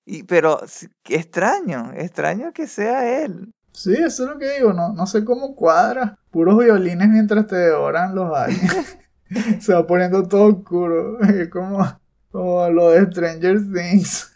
[0.06, 0.60] Y, pero
[1.08, 3.52] extraño, extraño que sea él.
[3.74, 6.20] Sí, eso es lo que digo, no, no sé cómo cuadra.
[6.30, 8.98] Puros violines mientras te devoran los aliens.
[9.60, 11.18] Se va poniendo todo oscuro.
[11.52, 12.00] como,
[12.32, 14.32] como lo de Stranger Things.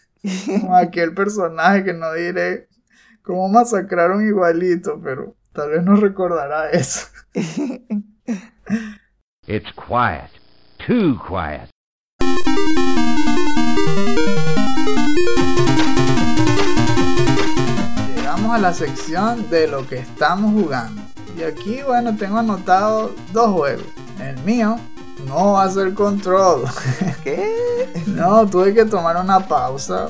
[0.46, 2.68] Como aquel personaje que no diré
[3.22, 7.08] cómo masacraron igualito, pero tal vez no recordará eso.
[9.46, 10.30] It's quiet.
[10.86, 11.70] Too quiet
[18.54, 21.02] a la sección de lo que estamos jugando.
[21.36, 23.86] Y aquí, bueno, tengo anotado dos juegos.
[24.22, 24.78] El mío
[25.26, 26.64] no ser control.
[27.24, 27.90] ¿Qué?
[28.08, 30.08] no, tuve que tomar una pausa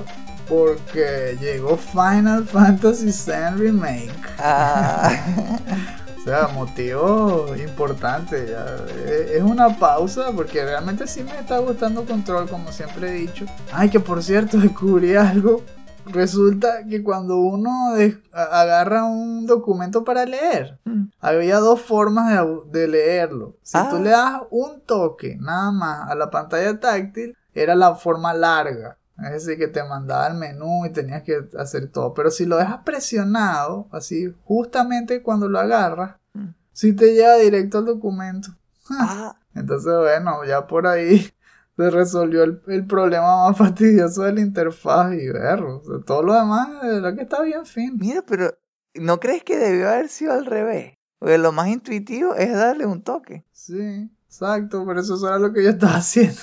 [0.47, 4.11] Porque llegó Final Fantasy VII Remake.
[4.39, 5.11] Ah,
[6.19, 8.47] O sea, motivo importante.
[8.49, 8.65] ya.
[8.89, 13.45] Eh, Es una pausa porque realmente sí me está gustando Control, como siempre he dicho.
[13.73, 15.63] Ay, que por cierto, descubrí algo.
[16.05, 17.93] Resulta que cuando uno
[18.31, 20.79] agarra un documento para leer,
[21.19, 23.55] había dos formas de, leerlo.
[23.61, 23.87] Si Ah.
[23.89, 28.97] tú le das un toque nada más a la pantalla táctil, era la forma larga.
[29.17, 32.13] Es decir, que te mandaba el menú y tenías que hacer todo.
[32.13, 36.47] Pero si lo dejas presionado, así, justamente cuando lo agarras, Mm.
[36.71, 38.49] sí te lleva directo al documento.
[38.89, 41.29] ah, Entonces, bueno, ya por ahí
[41.75, 45.61] se resolvió el, el problema más fastidioso de la interfaz y ver.
[45.61, 47.97] o sea, todo lo demás, de verdad que está bien fin.
[47.99, 48.57] mira, pero
[48.95, 50.93] ¿no crees que debió haber sido al revés?
[51.19, 53.45] Porque lo más intuitivo es darle un toque.
[53.51, 56.41] Sí, exacto, pero eso era lo que yo estaba haciendo.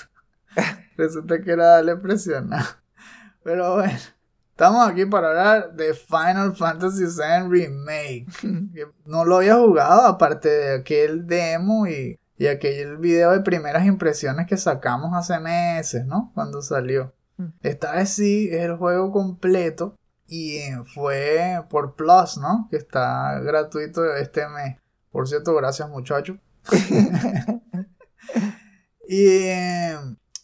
[0.97, 2.64] Resulta que era darle presionar.
[3.43, 3.99] Pero bueno,
[4.51, 8.27] estamos aquí para hablar de Final Fantasy VII Remake.
[9.07, 14.46] no lo había jugado, aparte de aquel demo y, y aquel video de primeras impresiones
[14.46, 16.33] que sacamos hace meses, ¿no?
[16.35, 17.12] Cuando salió.
[17.37, 17.48] Mm.
[17.61, 19.94] Esta vez sí es el juego completo
[20.26, 22.66] y fue por Plus, ¿no?
[22.70, 24.79] Que está gratuito este mes.
[25.11, 26.38] Por cierto, gracias muchachos.
[29.07, 29.98] y eh,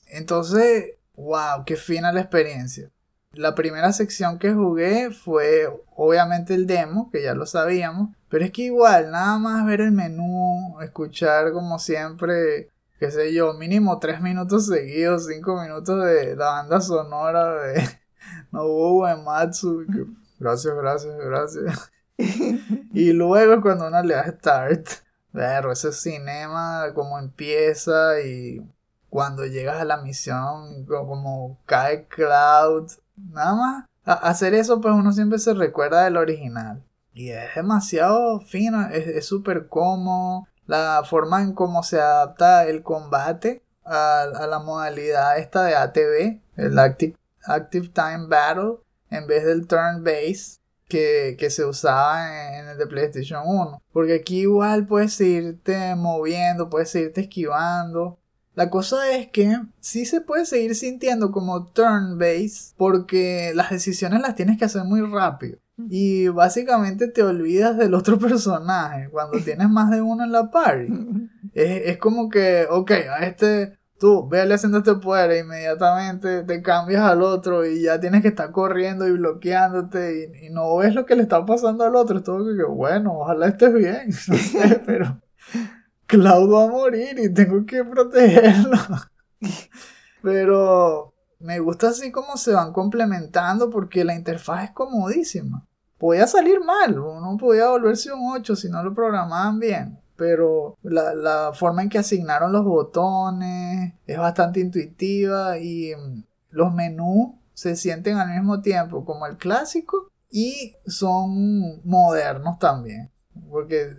[0.08, 2.90] entonces, wow, qué fina la experiencia.
[3.32, 8.50] La primera sección que jugué fue obviamente el demo, que ya lo sabíamos, pero es
[8.52, 14.20] que igual, nada más ver el menú, escuchar como siempre, qué sé yo, mínimo tres
[14.20, 17.82] minutos seguidos, cinco minutos de la banda sonora de
[18.52, 19.84] Nobuo Uematsu.
[19.92, 20.06] que-
[20.38, 21.92] Gracias, gracias, gracias.
[22.92, 24.88] Y luego cuando uno le da start,
[25.32, 28.62] ver ese cinema, cómo empieza y
[29.10, 33.84] cuando llegas a la misión, co- como cae Cloud, nada más.
[34.04, 36.82] a- hacer eso, pues uno siempre se recuerda del original.
[37.16, 40.46] Y es demasiado fino, es súper cómodo.
[40.66, 46.40] La forma en cómo se adapta el combate a, a la modalidad esta de ATB,
[46.56, 52.68] el Active, Active Time Battle, en vez del Turn Base que, que se usaba en,
[52.68, 53.82] el de PlayStation 1.
[53.94, 58.18] Porque aquí igual puedes irte moviendo, puedes irte esquivando.
[58.54, 64.20] La cosa es que sí se puede seguir sintiendo como turn based porque las decisiones
[64.20, 65.58] las tienes que hacer muy rápido.
[65.88, 70.92] Y básicamente te olvidas del otro personaje cuando tienes más de uno en la party.
[71.54, 76.62] Es, es como que, ok, a este, tú, véale haciendo este poder e inmediatamente te
[76.62, 80.94] cambias al otro y ya tienes que estar corriendo y bloqueándote y, y no ves
[80.94, 82.18] lo que le está pasando al otro.
[82.18, 85.20] Es todo que, bueno, ojalá estés bien, no sé, pero
[86.06, 88.78] Cloud va a morir y tengo que protegerlo.
[90.22, 95.64] Pero me gusta así como se van complementando porque la interfaz es comodísima.
[95.98, 99.98] Podía salir mal, uno podía volverse un 8 si no lo programaban bien.
[100.16, 106.72] Pero la, la forma en que asignaron los botones es bastante intuitiva y mm, los
[106.72, 113.10] menús se sienten al mismo tiempo como el clásico y son modernos también.
[113.50, 113.96] Porque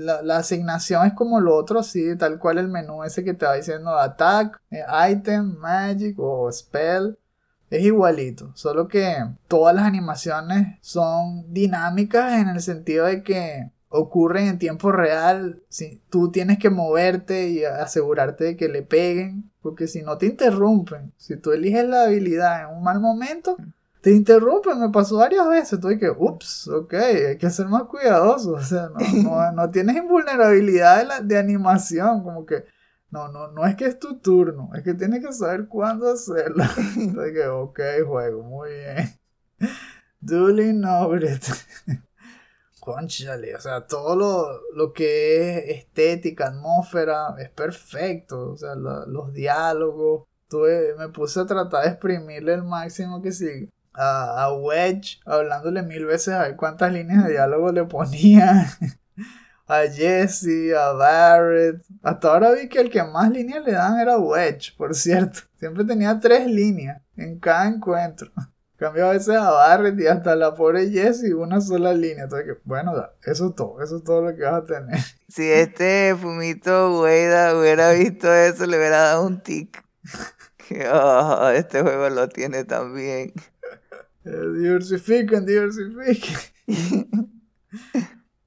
[0.00, 3.54] la, asignación es como lo otro, sí, tal cual el menú ese que te va
[3.54, 7.18] diciendo attack, eh, item, magic o spell.
[7.70, 14.48] Es igualito, solo que todas las animaciones son dinámicas en el sentido de que ocurren
[14.48, 15.62] en tiempo real.
[15.68, 20.26] Si tú tienes que moverte y asegurarte de que le peguen, porque si no te
[20.26, 21.12] interrumpen.
[21.16, 23.56] Si tú eliges la habilidad en un mal momento,
[24.00, 24.80] te interrumpen.
[24.80, 25.80] Me pasó varias veces.
[25.80, 28.52] Tuve que, ups, ok, hay que ser más cuidadoso.
[28.52, 32.64] O sea, no, no, no tienes invulnerabilidad de, la- de animación, como que.
[33.10, 36.62] No, no, no es que es tu turno, es que tienes que saber cuándo hacerlo.
[36.96, 39.18] Entonces que, ok, juego, muy bien.
[40.20, 41.40] Duly noted.
[42.80, 48.52] Conchale, o sea, todo lo, lo que es estética, atmósfera, es perfecto.
[48.52, 50.24] O sea, la- los diálogos.
[50.48, 53.68] Tuve, me puse a tratar de exprimirle el máximo que sí.
[53.92, 58.66] A, a Wedge, hablándole mil veces a ver cuántas líneas de diálogo le ponía.
[59.70, 61.82] a Jesse, a Barrett.
[62.02, 65.40] Hasta ahora vi que el que más líneas le dan era Wedge, por cierto.
[65.58, 68.30] Siempre tenía tres líneas en cada encuentro.
[68.76, 72.24] Cambió a veces a Barrett y hasta la pobre Jessie una sola línea.
[72.24, 74.98] Entonces, bueno, eso es todo, eso es todo lo que vas a tener.
[75.28, 79.84] Si este Fumito Ueda hubiera visto eso, le hubiera dado un tic.
[80.56, 83.32] Que, oh, este juego lo tiene también.
[84.24, 86.36] Eh, diversifiquen, diversifiquen.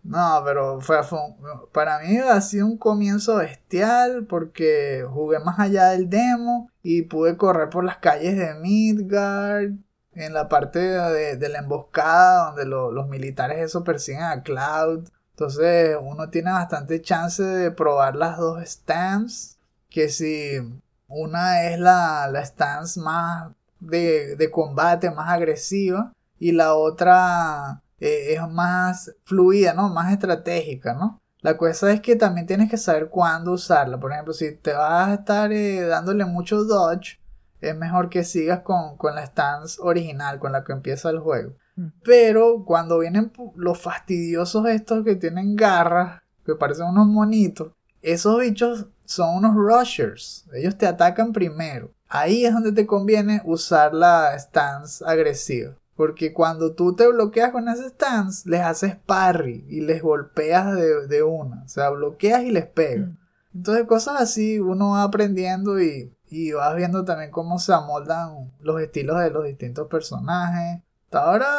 [0.03, 1.37] No, pero fue, fue un-
[1.71, 7.37] para mí ha sido un comienzo bestial porque jugué más allá del demo y pude
[7.37, 9.71] correr por las calles de Midgard.
[10.15, 15.07] en la parte de, de la emboscada donde lo- los militares eso persiguen a Cloud.
[15.31, 19.57] Entonces uno tiene bastante chance de probar las dos stands.
[19.89, 20.59] Que si
[21.07, 23.51] una es la, la stance más
[23.87, 26.13] de, de combate, más agresiva.
[26.39, 29.89] Y la otra eh, es más fluida, ¿no?
[29.89, 31.21] Más estratégica, ¿no?
[31.39, 33.99] La cosa es que también tienes que saber cuándo usarla.
[33.99, 37.19] Por ejemplo, si te vas a estar eh, dándole mucho dodge,
[37.61, 41.53] es mejor que sigas con, con la stance original, con la que empieza el juego.
[41.75, 41.87] Mm.
[42.03, 47.71] Pero cuando vienen los fastidiosos estos que tienen garras, que parecen unos monitos,
[48.01, 50.45] esos bichos son unos rushers.
[50.53, 51.91] Ellos te atacan primero.
[52.15, 55.73] Ahí es donde te conviene usar la stance agresiva.
[55.95, 61.07] Porque cuando tú te bloqueas con ese stance, les haces parry y les golpeas de,
[61.07, 61.63] de una.
[61.63, 63.09] O sea, bloqueas y les pegas.
[63.55, 68.79] Entonces cosas así uno va aprendiendo y, y vas viendo también cómo se amoldan los
[68.79, 70.83] estilos de los distintos personajes.
[71.05, 71.49] Hasta ahora,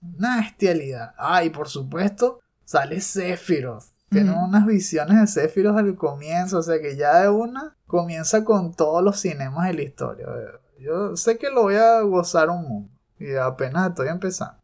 [0.00, 1.12] una bestialidad.
[1.18, 3.84] Ah, y por supuesto, sale Sephiroth.
[4.10, 8.74] Tiene unas visiones de Sephiroth al comienzo, o sea que ya de una comienza con
[8.74, 10.26] todos los cinemas de la historia.
[10.80, 12.90] Yo sé que lo voy a gozar un mundo
[13.20, 14.60] y apenas estoy empezando.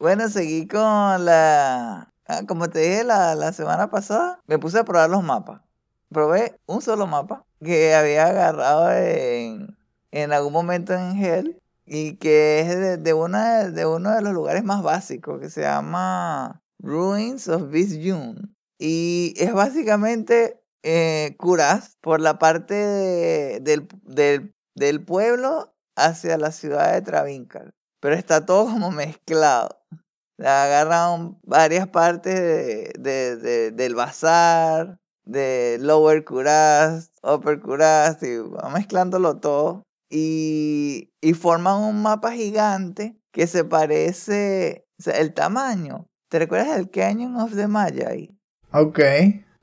[0.00, 2.12] Bueno, seguí con la...
[2.26, 5.60] ah, como te dije la, la semana pasada, me puse a probar los mapas.
[6.10, 9.76] Probé un solo mapa que había agarrado en,
[10.10, 14.32] en algún momento en Hell y que es de, de una, de uno de los
[14.32, 18.54] lugares más básicos que se llama Ruins of Visjun.
[18.86, 26.92] Y es básicamente eh, curas por la parte de- del, del, pueblo hacia la ciudad
[26.92, 27.72] de Travincal.
[28.00, 29.80] Pero está todo como mezclado.
[30.38, 38.68] Agarran varias partes de, de- de- del bazar, de Lower Curaz, Upper Curaz, y va
[38.68, 39.82] mezclándolo todo.
[40.10, 46.06] Y, y forman un mapa gigante que se parece, o sea, el tamaño.
[46.28, 48.28] ¿Te recuerdas del Canyon of the Magi?
[48.74, 48.98] Ok.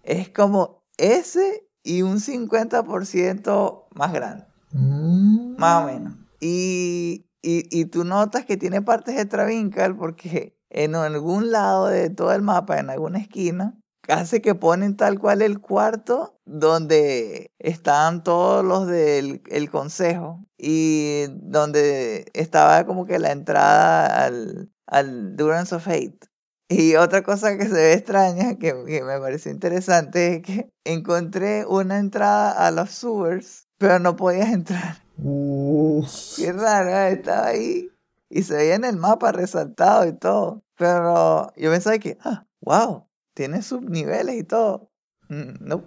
[0.03, 4.45] Es como ese y un 50% más grande.
[4.71, 5.57] Mm.
[5.57, 6.13] Más o menos.
[6.39, 12.09] Y, y, y tú notas que tiene partes de Travincal porque en algún lado de
[12.09, 18.23] todo el mapa, en alguna esquina, casi que ponen tal cual el cuarto donde están
[18.23, 25.75] todos los del el consejo y donde estaba como que la entrada al, al Durance
[25.75, 26.30] of Hate.
[26.71, 31.65] Y otra cosa que se ve extraña, que, que me pareció interesante, es que encontré
[31.65, 35.03] una entrada a los sewers, pero no podías entrar.
[35.17, 36.01] Uh.
[36.37, 37.11] Qué raro, ¿eh?
[37.11, 37.89] estaba ahí
[38.29, 40.63] y se veía en el mapa resaltado y todo.
[40.77, 44.89] Pero yo pensaba que, ah, wow, tiene subniveles y todo.
[45.27, 45.83] Mm, no.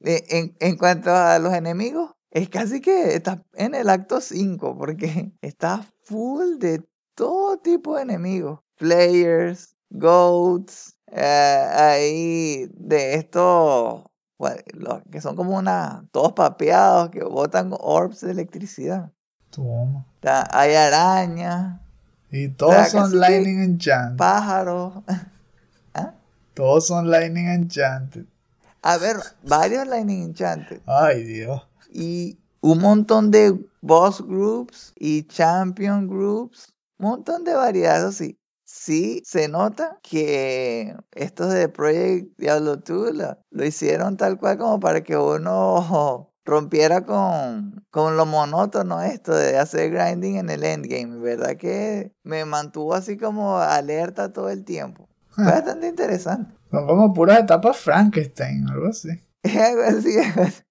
[0.00, 4.76] Eh, En, en cuanto a los enemigos, es casi que está en el acto 5,
[4.76, 6.82] porque está full de
[7.20, 8.60] todo tipo de enemigos.
[8.78, 14.04] Players, goats, eh, ahí de estos
[14.72, 19.12] los que son como una, todos papeados, que botan orbs de electricidad.
[19.50, 20.06] Toma.
[20.50, 21.78] Hay arañas,
[22.30, 24.16] Y todos sea, son Lightning Enchanted.
[24.16, 24.94] pájaros.
[26.54, 28.24] Todos son Lightning Enchanted.
[28.82, 30.80] A ver, varios Lightning Enchanted.
[30.86, 31.62] Ay, Dios.
[31.92, 36.72] Y un montón de boss groups y champion groups.
[37.00, 38.38] Montón de variedad, eso sí.
[38.64, 44.78] Sí, se nota que estos de Project Diablo 2 lo, lo hicieron tal cual como
[44.78, 51.18] para que uno rompiera con, con lo monótono esto de hacer grinding en el endgame.
[51.18, 55.08] ¿Verdad que me mantuvo así como alerta todo el tiempo?
[55.30, 56.54] Fue bastante interesante.
[56.70, 59.08] Son como puras etapas Frankenstein, algo así.
[59.42, 60.62] Es algo así, algo así.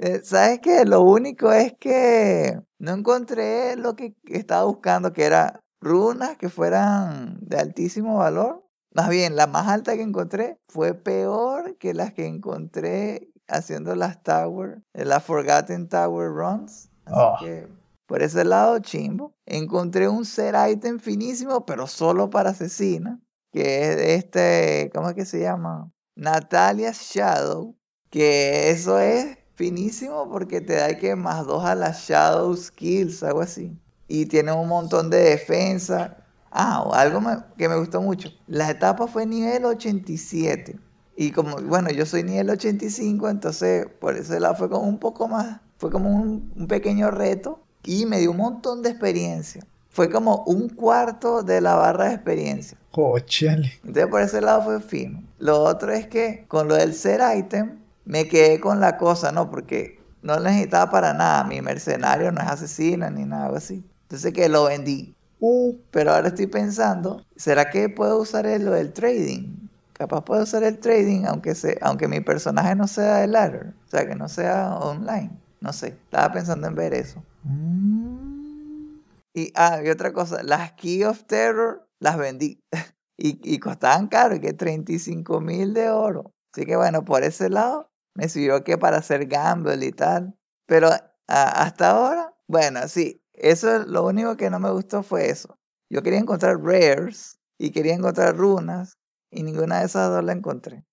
[0.00, 0.84] Eh, ¿Sabes qué?
[0.84, 7.38] Lo único es que no encontré lo que estaba buscando, que era runas que fueran
[7.40, 8.64] de altísimo valor.
[8.94, 14.22] Más bien, la más alta que encontré fue peor que las que encontré haciendo las
[14.22, 16.90] Tower, eh, las Forgotten Tower Runs.
[17.04, 17.36] Así Oh.
[17.40, 17.68] que
[18.06, 19.34] por ese lado, chimbo.
[19.46, 23.20] Encontré un set item finísimo, pero solo para asesina,
[23.52, 25.90] que es este, ¿cómo es que se llama?
[26.16, 27.76] Natalia Shadow,
[28.10, 33.40] que eso es finísimo porque te da que más dos a las Shadow Skills, algo
[33.40, 33.76] así.
[34.06, 36.16] Y tiene un montón de defensa.
[36.50, 38.30] Ah, o algo me- que me gustó mucho.
[38.46, 40.78] La etapa fue nivel 87.
[41.16, 45.26] Y como, bueno, yo soy nivel 85, entonces por ese lado fue como un poco
[45.26, 49.66] más, fue como un, un pequeño reto y me dio un montón de experiencia.
[49.90, 52.78] Fue como un cuarto de la barra de experiencia.
[52.92, 53.72] Cóchale.
[53.84, 55.24] Entonces por ese lado fue fino.
[55.40, 59.50] Lo otro es que con lo del ser item me quedé con la cosa, ¿no?
[59.50, 61.44] Porque no necesitaba para nada.
[61.44, 63.84] Mi mercenario no es asesino ni nada así.
[64.04, 65.14] Entonces que lo vendí.
[65.40, 69.54] Uh, Pero ahora estoy pensando, ¿será que puedo usar lo del trading?
[69.92, 73.74] Capaz puedo usar el trading aunque, se, aunque mi personaje no sea de ladder.
[73.86, 75.30] O sea, que no sea online.
[75.60, 77.22] No sé, estaba pensando en ver eso.
[77.42, 79.00] mm,
[79.34, 82.58] Y, ah, y otra cosa, las Key of Terror las vendí.
[83.18, 86.32] y, y costaban caro, que 35 mil de oro.
[86.54, 90.34] Así que bueno, por ese lado me sirvió que para hacer gamble y tal.
[90.66, 95.30] Pero a- hasta ahora, bueno, sí, eso es lo único que no me gustó fue
[95.30, 95.56] eso.
[95.88, 98.98] Yo quería encontrar rares y quería encontrar runas
[99.30, 100.84] y ninguna de esas dos la encontré.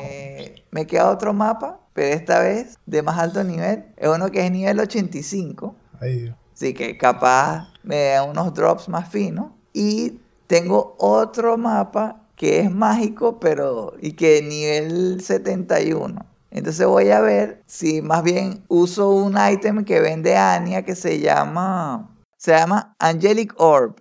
[0.00, 3.92] Eh, me queda otro mapa, pero esta vez de más alto nivel.
[3.98, 5.76] Es uno que es nivel 85.
[6.00, 6.34] Ay.
[6.54, 9.52] Así que capaz me da unos drops más finos.
[9.74, 16.24] Y tengo otro mapa que es mágico, pero y que nivel 71.
[16.56, 21.20] Entonces voy a ver si más bien uso un ítem que vende Anya que se
[21.20, 23.96] llama se llama Angelic Orb.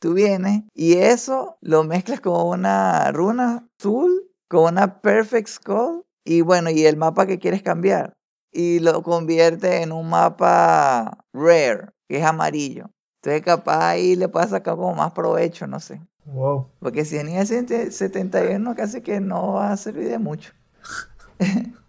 [0.00, 6.42] Tú vienes y eso lo mezclas con una runa azul, con una Perfect Skull y
[6.42, 8.12] bueno, y el mapa que quieres cambiar
[8.52, 12.88] y lo convierte en un mapa rare, que es amarillo.
[13.20, 16.00] Entonces capaz ahí le puedes sacar como más provecho, no sé.
[16.24, 16.68] Wow.
[16.78, 20.52] Porque si es nivel 71 casi que no va a servir de mucho.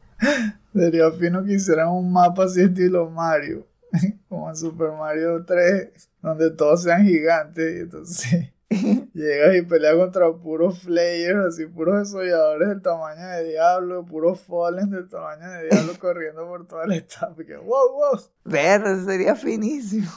[0.74, 3.66] Sería fino que hicieran un mapa así estilo Mario,
[4.30, 8.54] como en Super Mario 3, donde todos sean gigantes y entonces
[9.14, 14.90] llegas y peleas contra puros flayers, así puros desolladores del tamaño de diablo, puros fallen
[14.92, 17.36] del tamaño de diablo corriendo por toda la etapa.
[17.44, 18.22] Que wow, wow.
[18.44, 20.12] Ver, sería finísimo.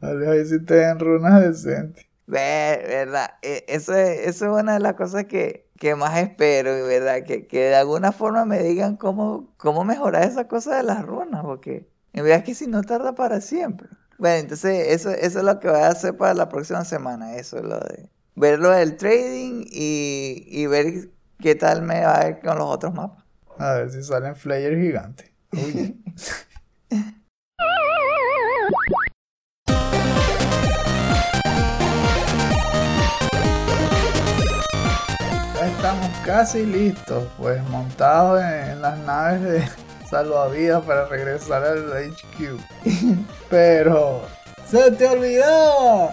[0.00, 2.06] Tal vez ahí sí te den runas decentes.
[2.26, 3.30] Ver, verdad.
[3.42, 7.22] E- Eso es, eso es una de las cosas que, que más espero, ¿verdad?
[7.24, 11.42] Que, que de alguna forma me digan cómo, cómo mejorar esa cosa de las runas,
[11.44, 13.88] porque en verdad es que si no tarda para siempre.
[14.18, 17.58] Bueno, entonces eso, eso es lo que voy a hacer para la próxima semana, eso
[17.58, 21.10] es lo de ver lo del trading y, y ver
[21.40, 23.24] qué tal me va a ir con los otros mapas.
[23.58, 25.30] A ver si salen flayers gigantes.
[36.28, 39.68] casi listos, pues montados en, las naves de
[40.10, 42.60] salvavidas para regresar al HQ.
[43.50, 44.26] Pero
[44.70, 46.10] se te olvidó.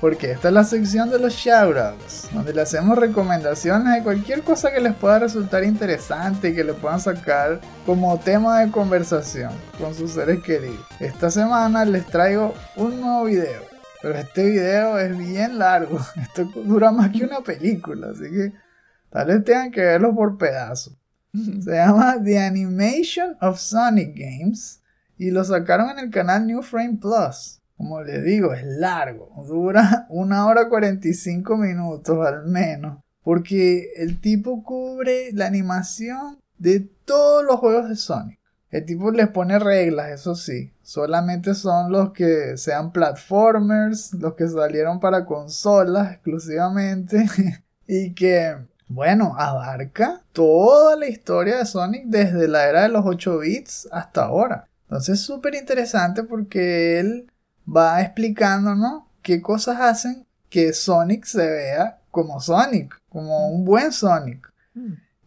[0.00, 4.72] Porque esta es la sección de los shoutouts, donde le hacemos recomendaciones de cualquier cosa
[4.72, 9.94] que les pueda resultar interesante y que le puedan sacar como tema de conversación con
[9.94, 10.86] sus seres queridos.
[11.00, 13.60] Esta semana les traigo un nuevo video,
[14.00, 16.00] pero este video es bien largo.
[16.16, 18.69] Esto dura más que una película, así que
[19.10, 20.96] tal vez tengan que verlo por pedazos.
[21.32, 24.80] Se llama The Animation of Sonic Games
[25.16, 27.60] y lo sacaron en el canal New Frame Plus.
[27.76, 34.62] Como les digo, es largo, dura una hora 45 minutos al menos, porque el tipo
[34.62, 38.38] cubre la animación de todos los juegos de Sonic.
[38.70, 44.46] El tipo les pone reglas, eso sí, solamente son los que sean platformers, los que
[44.46, 47.26] salieron para consolas exclusivamente
[47.86, 48.56] y que
[48.90, 54.24] bueno, abarca toda la historia de Sonic desde la era de los 8 bits hasta
[54.24, 54.68] ahora.
[54.82, 57.30] Entonces es súper interesante porque él
[57.64, 64.52] va explicándonos qué cosas hacen que Sonic se vea como Sonic, como un buen Sonic.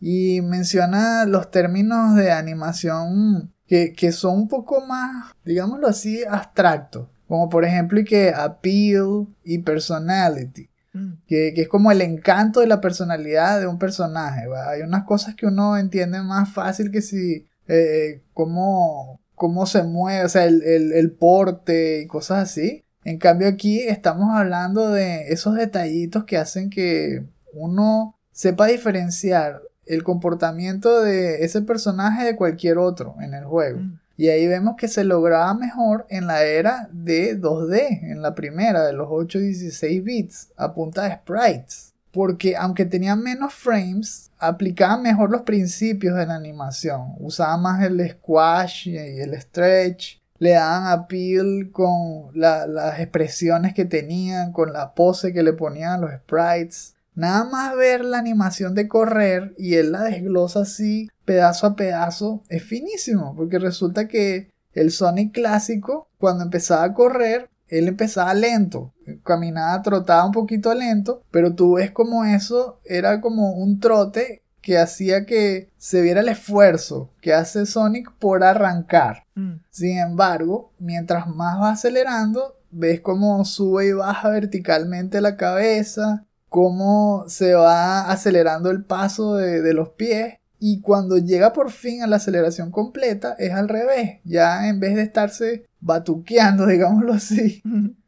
[0.02, 7.08] Y menciona los términos de animación que, que son un poco más, digámoslo así, abstractos.
[7.30, 10.70] Como por ejemplo y que appeal y personality
[11.28, 14.48] que, que es como el encanto de la personalidad de un personaje.
[14.48, 14.70] ¿va?
[14.70, 20.26] Hay unas cosas que uno entiende más fácil que si eh, cómo, cómo se mueve,
[20.26, 22.84] o sea, el, el, el porte y cosas así.
[23.04, 30.04] En cambio aquí estamos hablando de esos detallitos que hacen que uno sepa diferenciar el
[30.04, 33.82] comportamiento de ese personaje de cualquier otro en el juego.
[34.24, 38.86] Y ahí vemos que se lograba mejor en la era de 2D, en la primera
[38.86, 41.94] de los 8 y 16 bits, a punta de sprites.
[42.10, 47.16] Porque aunque tenía menos frames, aplicaba mejor los principios de la animación.
[47.20, 50.22] Usaba más el squash y el stretch.
[50.40, 55.92] Le daban appeal con la- las expresiones que tenían, con la pose que le ponían
[55.92, 56.93] a los sprites.
[57.16, 62.44] Nada más ver la animación de correr y él la desglosa así pedazo a pedazo
[62.50, 68.94] es finísimo porque resulta que el Sonic clásico cuando empezaba a correr él empezaba lento
[69.24, 74.80] caminaba trotaba un poquito lento pero tú ves como eso era como un trote que
[74.80, 79.26] hacía que se viera el esfuerzo que hace Sonic por arrancar.
[79.36, 79.56] Mm.
[79.70, 87.26] Sin embargo, mientras más va acelerando, ves cómo sube y baja verticalmente la cabeza, cómo
[87.30, 90.36] se va acelerando el paso de, de los pies.
[90.60, 94.20] Y cuando llega por fin a la aceleración completa, es al revés.
[94.24, 97.64] Ya en vez de estarse batuqueando, digámoslo así,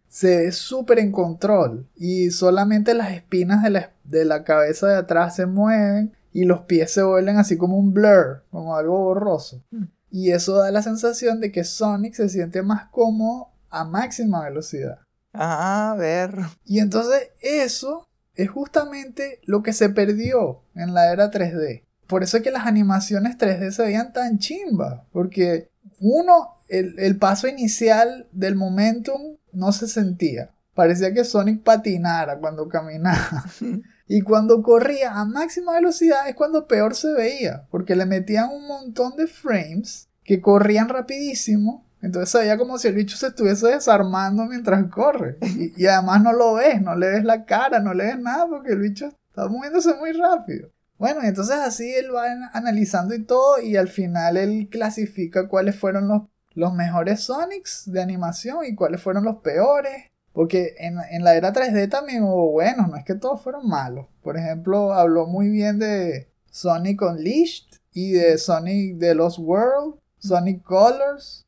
[0.08, 1.90] se ve súper en control.
[1.96, 6.62] Y solamente las espinas de la, de la cabeza de atrás se mueven y los
[6.62, 9.64] pies se vuelven así como un blur, como algo borroso.
[10.12, 15.00] Y eso da la sensación de que Sonic se siente más cómodo a máxima velocidad.
[15.34, 16.36] Ah, a ver.
[16.64, 21.84] Y entonces eso es justamente lo que se perdió en la era 3D.
[22.08, 25.02] Por eso es que las animaciones 3D se veían tan chimbas.
[25.12, 25.70] Porque
[26.00, 30.52] uno, el, el paso inicial del momentum no se sentía.
[30.74, 33.46] Parecía que Sonic patinara cuando caminaba.
[34.08, 38.68] Y cuando corría a máxima velocidad es cuando peor se veía, porque le metían un
[38.68, 43.68] montón de frames que corrían rapidísimo, entonces se veía como si el bicho se estuviese
[43.68, 45.38] desarmando mientras corre.
[45.78, 48.72] Y, además no lo ves, no le ves la cara, no le ves nada, porque
[48.74, 50.70] el bicho está moviéndose muy rápido.
[50.98, 55.48] Bueno, y entonces así él va an- analizando y todo, y al final él clasifica
[55.50, 56.22] cuáles fueron los,
[56.54, 60.12] los mejores Sonics de animación y cuáles fueron los peores.
[60.32, 64.08] Porque en, en la era 3D también hubo buenos, no es que todos fueron malos.
[64.22, 70.62] Por ejemplo, habló muy bien de Sonic Unleashed y de Sonic The Lost World, Sonic
[70.64, 71.45] Colors.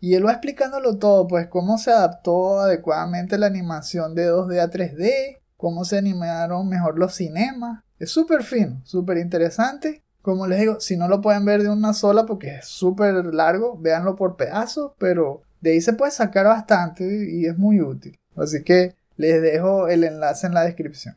[0.00, 4.70] Y él va explicándolo todo, pues cómo se adaptó adecuadamente la animación de 2D a
[4.70, 7.82] 3D, cómo se animaron mejor los cinemas.
[7.98, 10.02] Es súper fino, súper interesante.
[10.20, 13.78] Como les digo, si no lo pueden ver de una sola porque es súper largo,
[13.78, 18.18] véanlo por pedazos, pero de ahí se puede sacar bastante y es muy útil.
[18.36, 21.16] Así que les dejo el enlace en la descripción.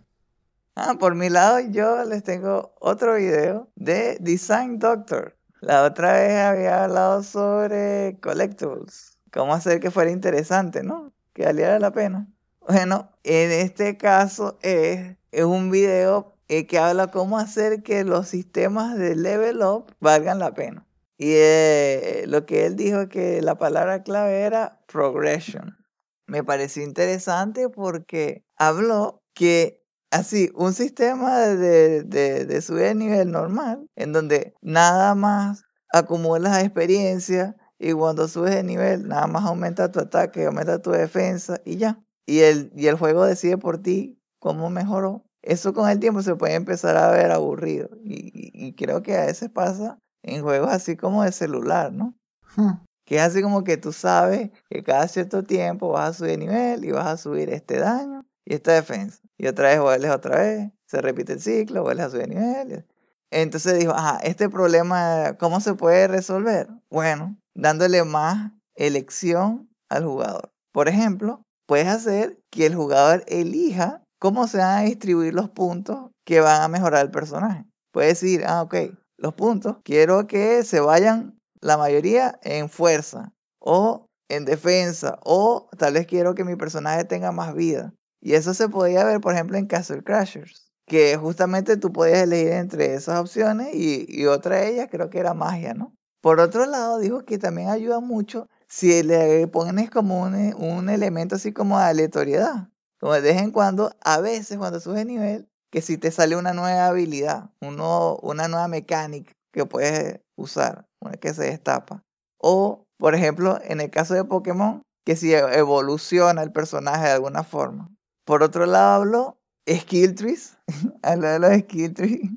[0.76, 5.39] Ah, por mi lado yo les tengo otro video de Design Doctor.
[5.62, 9.18] La otra vez había hablado sobre collectibles.
[9.32, 11.14] Cómo hacer que fuera interesante, ¿no?
[11.34, 12.28] Que valiera la pena.
[12.68, 18.28] Bueno, en este caso es, es un video eh, que habla cómo hacer que los
[18.28, 20.86] sistemas de level up valgan la pena.
[21.18, 25.78] Y eh, lo que él dijo que la palabra clave era progression.
[26.26, 29.79] Me pareció interesante porque habló que
[30.12, 36.64] así, un sistema de, de, de subir de nivel normal, en donde nada más acumulas
[36.64, 41.78] experiencia y cuando subes de nivel, nada más aumenta tu ataque, aumenta tu defensa y
[41.78, 42.04] ya.
[42.26, 45.24] Y el, y el juego decide por ti cómo mejoró.
[45.42, 47.90] Eso con el tiempo se puede empezar a ver aburrido.
[48.04, 52.16] Y, y- y creo que a veces pasa en juegos así como de celular, ¿no?
[52.56, 52.84] Hmm.
[53.06, 56.38] Que es así como que tú sabes que cada cierto tiempo vas a subir de
[56.38, 59.22] nivel y vas a subir este daño y esta defensa.
[59.38, 62.86] Y otra vez vuelves otra vez, se repite el ciclo, vuelves a subir nivel.
[63.30, 66.68] Entonces dijo, ajá, este problema, ¿cómo se puede resolver?
[66.90, 70.52] Bueno, dándole más elección al jugador.
[70.74, 76.10] Por ejemplo, puedes hacer que el jugador elija cómo se van a distribuir los puntos
[76.26, 77.66] que van a mejorar el personaje.
[77.94, 78.76] Puedes decir, ah, ok,
[79.18, 85.94] los puntos, quiero que se vayan la mayoría en fuerza o en defensa o tal
[85.94, 87.94] vez quiero que mi personaje tenga más vida.
[88.22, 92.52] Y eso se podía ver, por ejemplo, en Castle Crashers, que justamente tú podías elegir
[92.54, 95.94] entre esas opciones y, otra de ellas creo que era magia, ¿no?
[96.22, 100.90] Por otro lado, dijo que también ayuda mucho si le pones como un, e- un
[100.90, 102.70] elemento así como aleatoriedad.
[103.00, 106.54] Como de vez en cuando, a veces cuando subes nivel, que si te sale una
[106.54, 112.04] nueva habilidad, una nueva mecánica que puedes usar, una que se destapa.
[112.38, 117.12] O, por ejemplo, en el caso de Pokémon, que si e- evoluciona el personaje de
[117.14, 117.90] alguna forma.
[118.30, 120.56] Por otro lado, habló skill trees,
[121.02, 122.30] habló de los skill trees,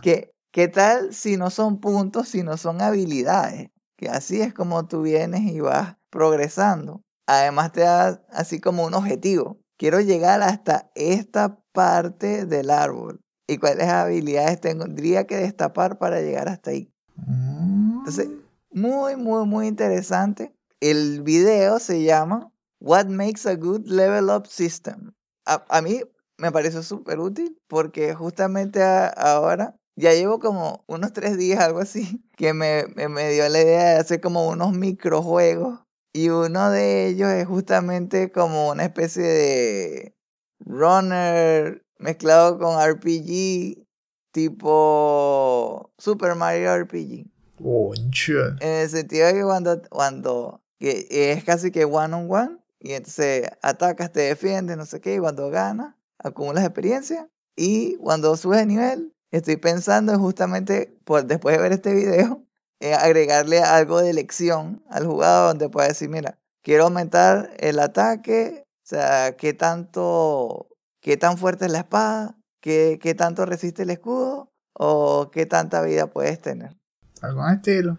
[0.00, 3.68] que ¿qué tal si no son puntos, si no son habilidades?
[3.98, 7.04] Que así es como tú vienes y vas progresando.
[7.26, 9.60] Además te da así como un objetivo.
[9.76, 13.20] Quiero llegar hasta esta parte del árbol.
[13.46, 16.90] ¿Y cuáles habilidades tendría que destapar para llegar hasta ahí?
[17.18, 18.30] Entonces,
[18.70, 20.56] muy, muy, muy interesante.
[20.80, 22.50] El video se llama
[22.80, 25.12] What Makes a Good Level Up System.
[25.46, 26.00] A, a mí
[26.38, 31.80] me pareció súper útil porque justamente a- ahora ya llevo como unos tres días, algo
[31.80, 35.80] así, que me, me, me dio la idea de hacer como unos microjuegos.
[36.12, 40.14] Y uno de ellos es justamente como una especie de
[40.60, 43.86] runner mezclado con RPG,
[44.32, 47.26] tipo Super Mario RPG.
[47.62, 48.56] Concha.
[48.60, 52.94] En el sentido de que cuando, cuando que es casi que one on one, y
[52.94, 58.60] entonces atacas, te defiendes, no sé qué, y cuando ganas, acumulas experiencia, y cuando subes
[58.60, 62.42] de nivel, estoy pensando en justamente, después de ver este video,
[62.80, 68.64] eh, agregarle algo de elección al jugador donde pueda decir, mira, quiero aumentar el ataque,
[68.66, 70.68] o sea, qué tanto,
[71.00, 75.82] qué tan fuerte es la espada, qué, qué tanto resiste el escudo o qué tanta
[75.82, 76.76] vida puedes tener.
[77.20, 77.98] Algún estilo.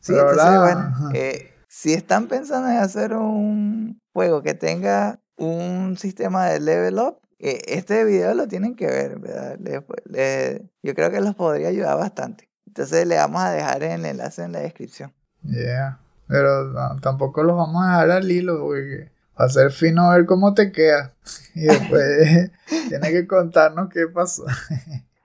[0.00, 5.96] Sí, Pero entonces, bueno, eh, si están pensando en hacer un juego que tenga un
[5.98, 9.58] sistema de level up, eh, este video lo tienen que ver, ¿verdad?
[9.60, 12.48] Le- le- yo creo que los podría ayudar bastante.
[12.66, 15.12] Entonces le vamos a dejar el enlace en la descripción.
[15.42, 15.98] Yeah.
[16.28, 20.24] Pero no, tampoco los vamos a dejar al hilo porque va a ser fino ver
[20.26, 21.14] cómo te queda.
[21.54, 22.50] Y después
[22.88, 24.44] tienes que contarnos qué pasó.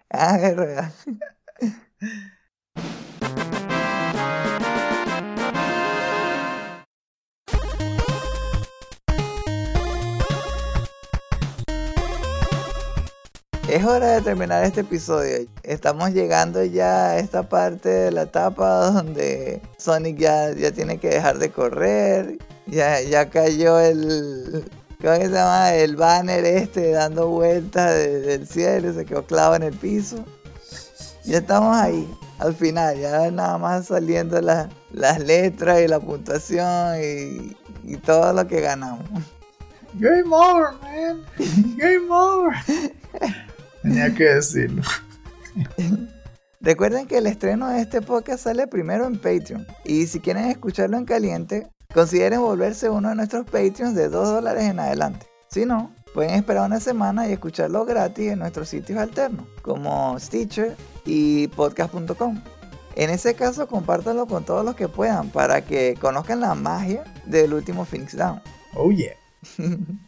[0.09, 0.91] Ah, es verdad.
[13.70, 15.45] Es hora de terminar este episodio.
[15.63, 21.09] Estamos llegando ya a esta parte de la etapa donde Sonic ya, ya tiene que
[21.09, 22.38] dejar de correr.
[22.65, 24.63] Ya, ya cayó el.
[25.01, 25.74] ¿Cómo que se llama?
[25.76, 28.93] El banner este dando vueltas de- del cielo.
[28.93, 30.24] Se quedó clavado en el piso.
[31.26, 32.09] Ya estamos ahí.
[32.39, 38.32] Al final, ya nada más saliendo la- las letras y la puntuación y, y todo
[38.32, 39.05] lo que ganamos.
[39.95, 41.22] Game over, man.
[41.76, 42.55] Game over.
[43.88, 44.81] Tenía que decirlo.
[46.59, 49.65] Recuerden que el estreno de este podcast sale primero en Patreon.
[49.85, 54.63] Y si quieren escucharlo en caliente, consideren volverse uno de nuestros Patreons de 2 dólares
[54.63, 55.25] en adelante.
[55.49, 60.75] Si no, pueden esperar una semana y escucharlo gratis en nuestros sitios alternos, como Stitcher
[61.05, 62.41] y podcast.com.
[62.95, 67.53] En ese caso, compártanlo con todos los que puedan para que conozcan la magia del
[67.53, 68.41] último Phoenix Down.
[68.73, 69.13] Oh, yeah.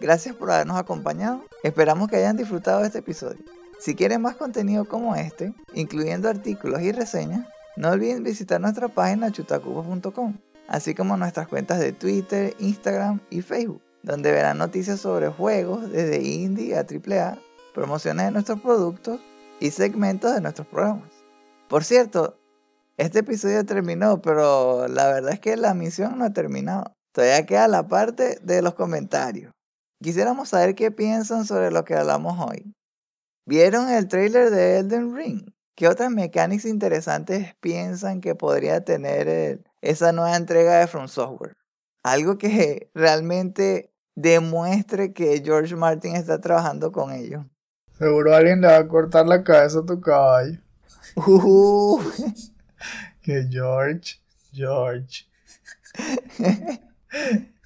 [0.00, 1.44] Gracias por habernos acompañado.
[1.64, 3.40] Esperamos que hayan disfrutado de este episodio.
[3.80, 7.46] Si quieren más contenido como este, incluyendo artículos y reseñas,
[7.76, 10.38] no olviden visitar nuestra página chutacubos.com,
[10.68, 16.22] así como nuestras cuentas de Twitter, Instagram y Facebook, donde verán noticias sobre juegos desde
[16.22, 17.38] indie a AAA,
[17.74, 19.20] promociones de nuestros productos
[19.58, 21.10] y segmentos de nuestros programas.
[21.68, 22.38] Por cierto,
[22.96, 26.94] este episodio terminó, pero la verdad es que la misión no ha terminado.
[27.12, 29.52] Todavía queda la parte de los comentarios.
[30.02, 32.72] Quisiéramos saber qué piensan sobre lo que hablamos hoy.
[33.46, 35.50] ¿Vieron el trailer de Elden Ring?
[35.74, 41.56] ¿Qué otras mecánicas interesantes piensan que podría tener el- esa nueva entrega de From Software?
[42.02, 47.44] Algo que realmente demuestre que George Martin está trabajando con ellos.
[47.98, 50.58] Seguro alguien le va a cortar la cabeza a tu caballo.
[51.16, 52.00] Uh,
[53.22, 54.20] Que George,
[54.52, 55.26] George.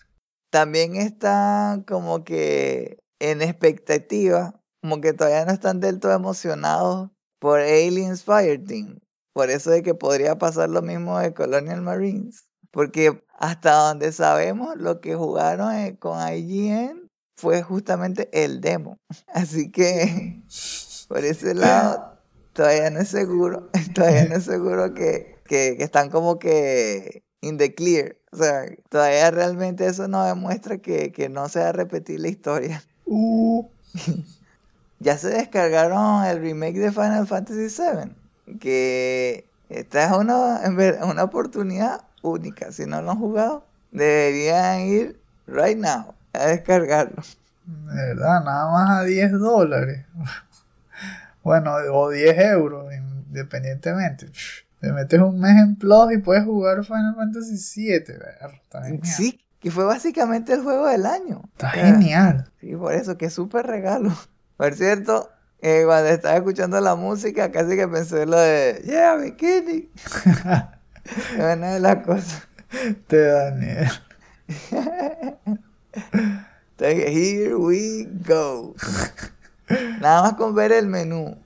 [0.52, 7.60] También están como que en expectativa, como que todavía no están del todo emocionados por
[7.60, 8.98] Aliens Fireteam.
[9.32, 12.50] Por eso de que podría pasar lo mismo de Colonial Marines.
[12.70, 18.98] Porque hasta donde sabemos, lo que jugaron eh, con IGN fue justamente el demo.
[19.32, 20.42] Así que
[21.08, 22.18] por ese lado,
[22.52, 23.70] todavía no es seguro.
[23.94, 28.18] Todavía no es seguro que, que, que están como que in the clear.
[28.32, 32.28] O sea, todavía realmente eso no demuestra que, que no se va a repetir la
[32.28, 32.82] historia.
[33.04, 33.68] Uh,
[35.00, 38.58] Ya se descargaron el remake de Final Fantasy VII.
[38.58, 40.60] Que esta es una,
[41.04, 42.72] una oportunidad única.
[42.72, 47.22] Si no lo han jugado, deberían ir right now a descargarlo.
[47.66, 50.06] de verdad, nada más a 10 dólares.
[51.42, 54.30] Bueno, o 10 euros, independientemente.
[54.82, 58.14] Te metes un mes en Plus y puedes jugar Final Fantasy VII.
[58.18, 59.00] ver.
[59.04, 61.42] Sí, que fue básicamente el juego del año.
[61.52, 62.50] Está O sea, genial.
[62.60, 64.12] Sí, por eso, que súper regalo.
[64.56, 65.30] Por cierto,
[65.60, 69.88] eh, cuando estaba escuchando la música, casi que pensé lo de, yeah, bikini.
[69.94, 72.48] Es una de las cosas.
[73.06, 73.90] Te Daniel.
[76.76, 78.74] Entonces, here we go.
[80.00, 81.41] Nada más con ver el menú.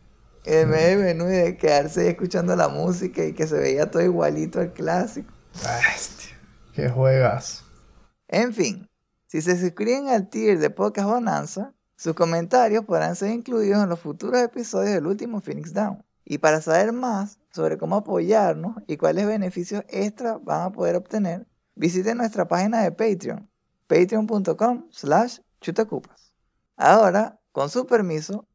[0.47, 4.61] El menú y de quedarse ahí escuchando la música y que se veía todo igualito
[4.61, 5.33] al clásico.
[5.55, 6.39] Bestia.
[6.73, 7.65] Qué juegas.
[8.29, 8.89] En fin,
[9.27, 13.99] si se suscriben al tier de Podcast Bonanza, sus comentarios podrán ser incluidos en los
[13.99, 16.05] futuros episodios del último Phoenix Down.
[16.25, 21.47] Y para saber más sobre cómo apoyarnos y cuáles beneficios extra van a poder obtener,
[21.75, 23.51] visiten nuestra página de Patreon,
[23.89, 26.33] patreon.com slash chutacupas.
[26.77, 28.47] Ahora, con su permiso,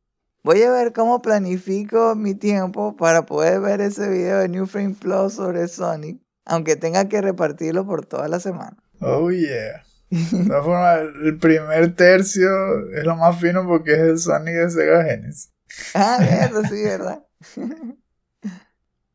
[0.43, 4.95] voy a ver cómo planifico mi tiempo para poder ver ese video de New Frame
[4.99, 8.77] Plus sobre Sonic, aunque tenga que repartirlo por toda la semana.
[8.99, 9.83] Oh yeah.
[10.09, 12.49] De todas formas, el primer tercio
[12.91, 15.53] es lo más fino porque es el Sonic de Sega Genesis.
[15.93, 16.17] Ah,
[16.49, 17.23] eso sí, ¿verdad?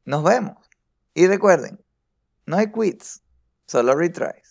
[0.05, 0.57] Nos vemos.
[1.14, 1.81] Y recuerden,
[2.47, 3.22] no hay quits,
[3.66, 4.46] solo retries.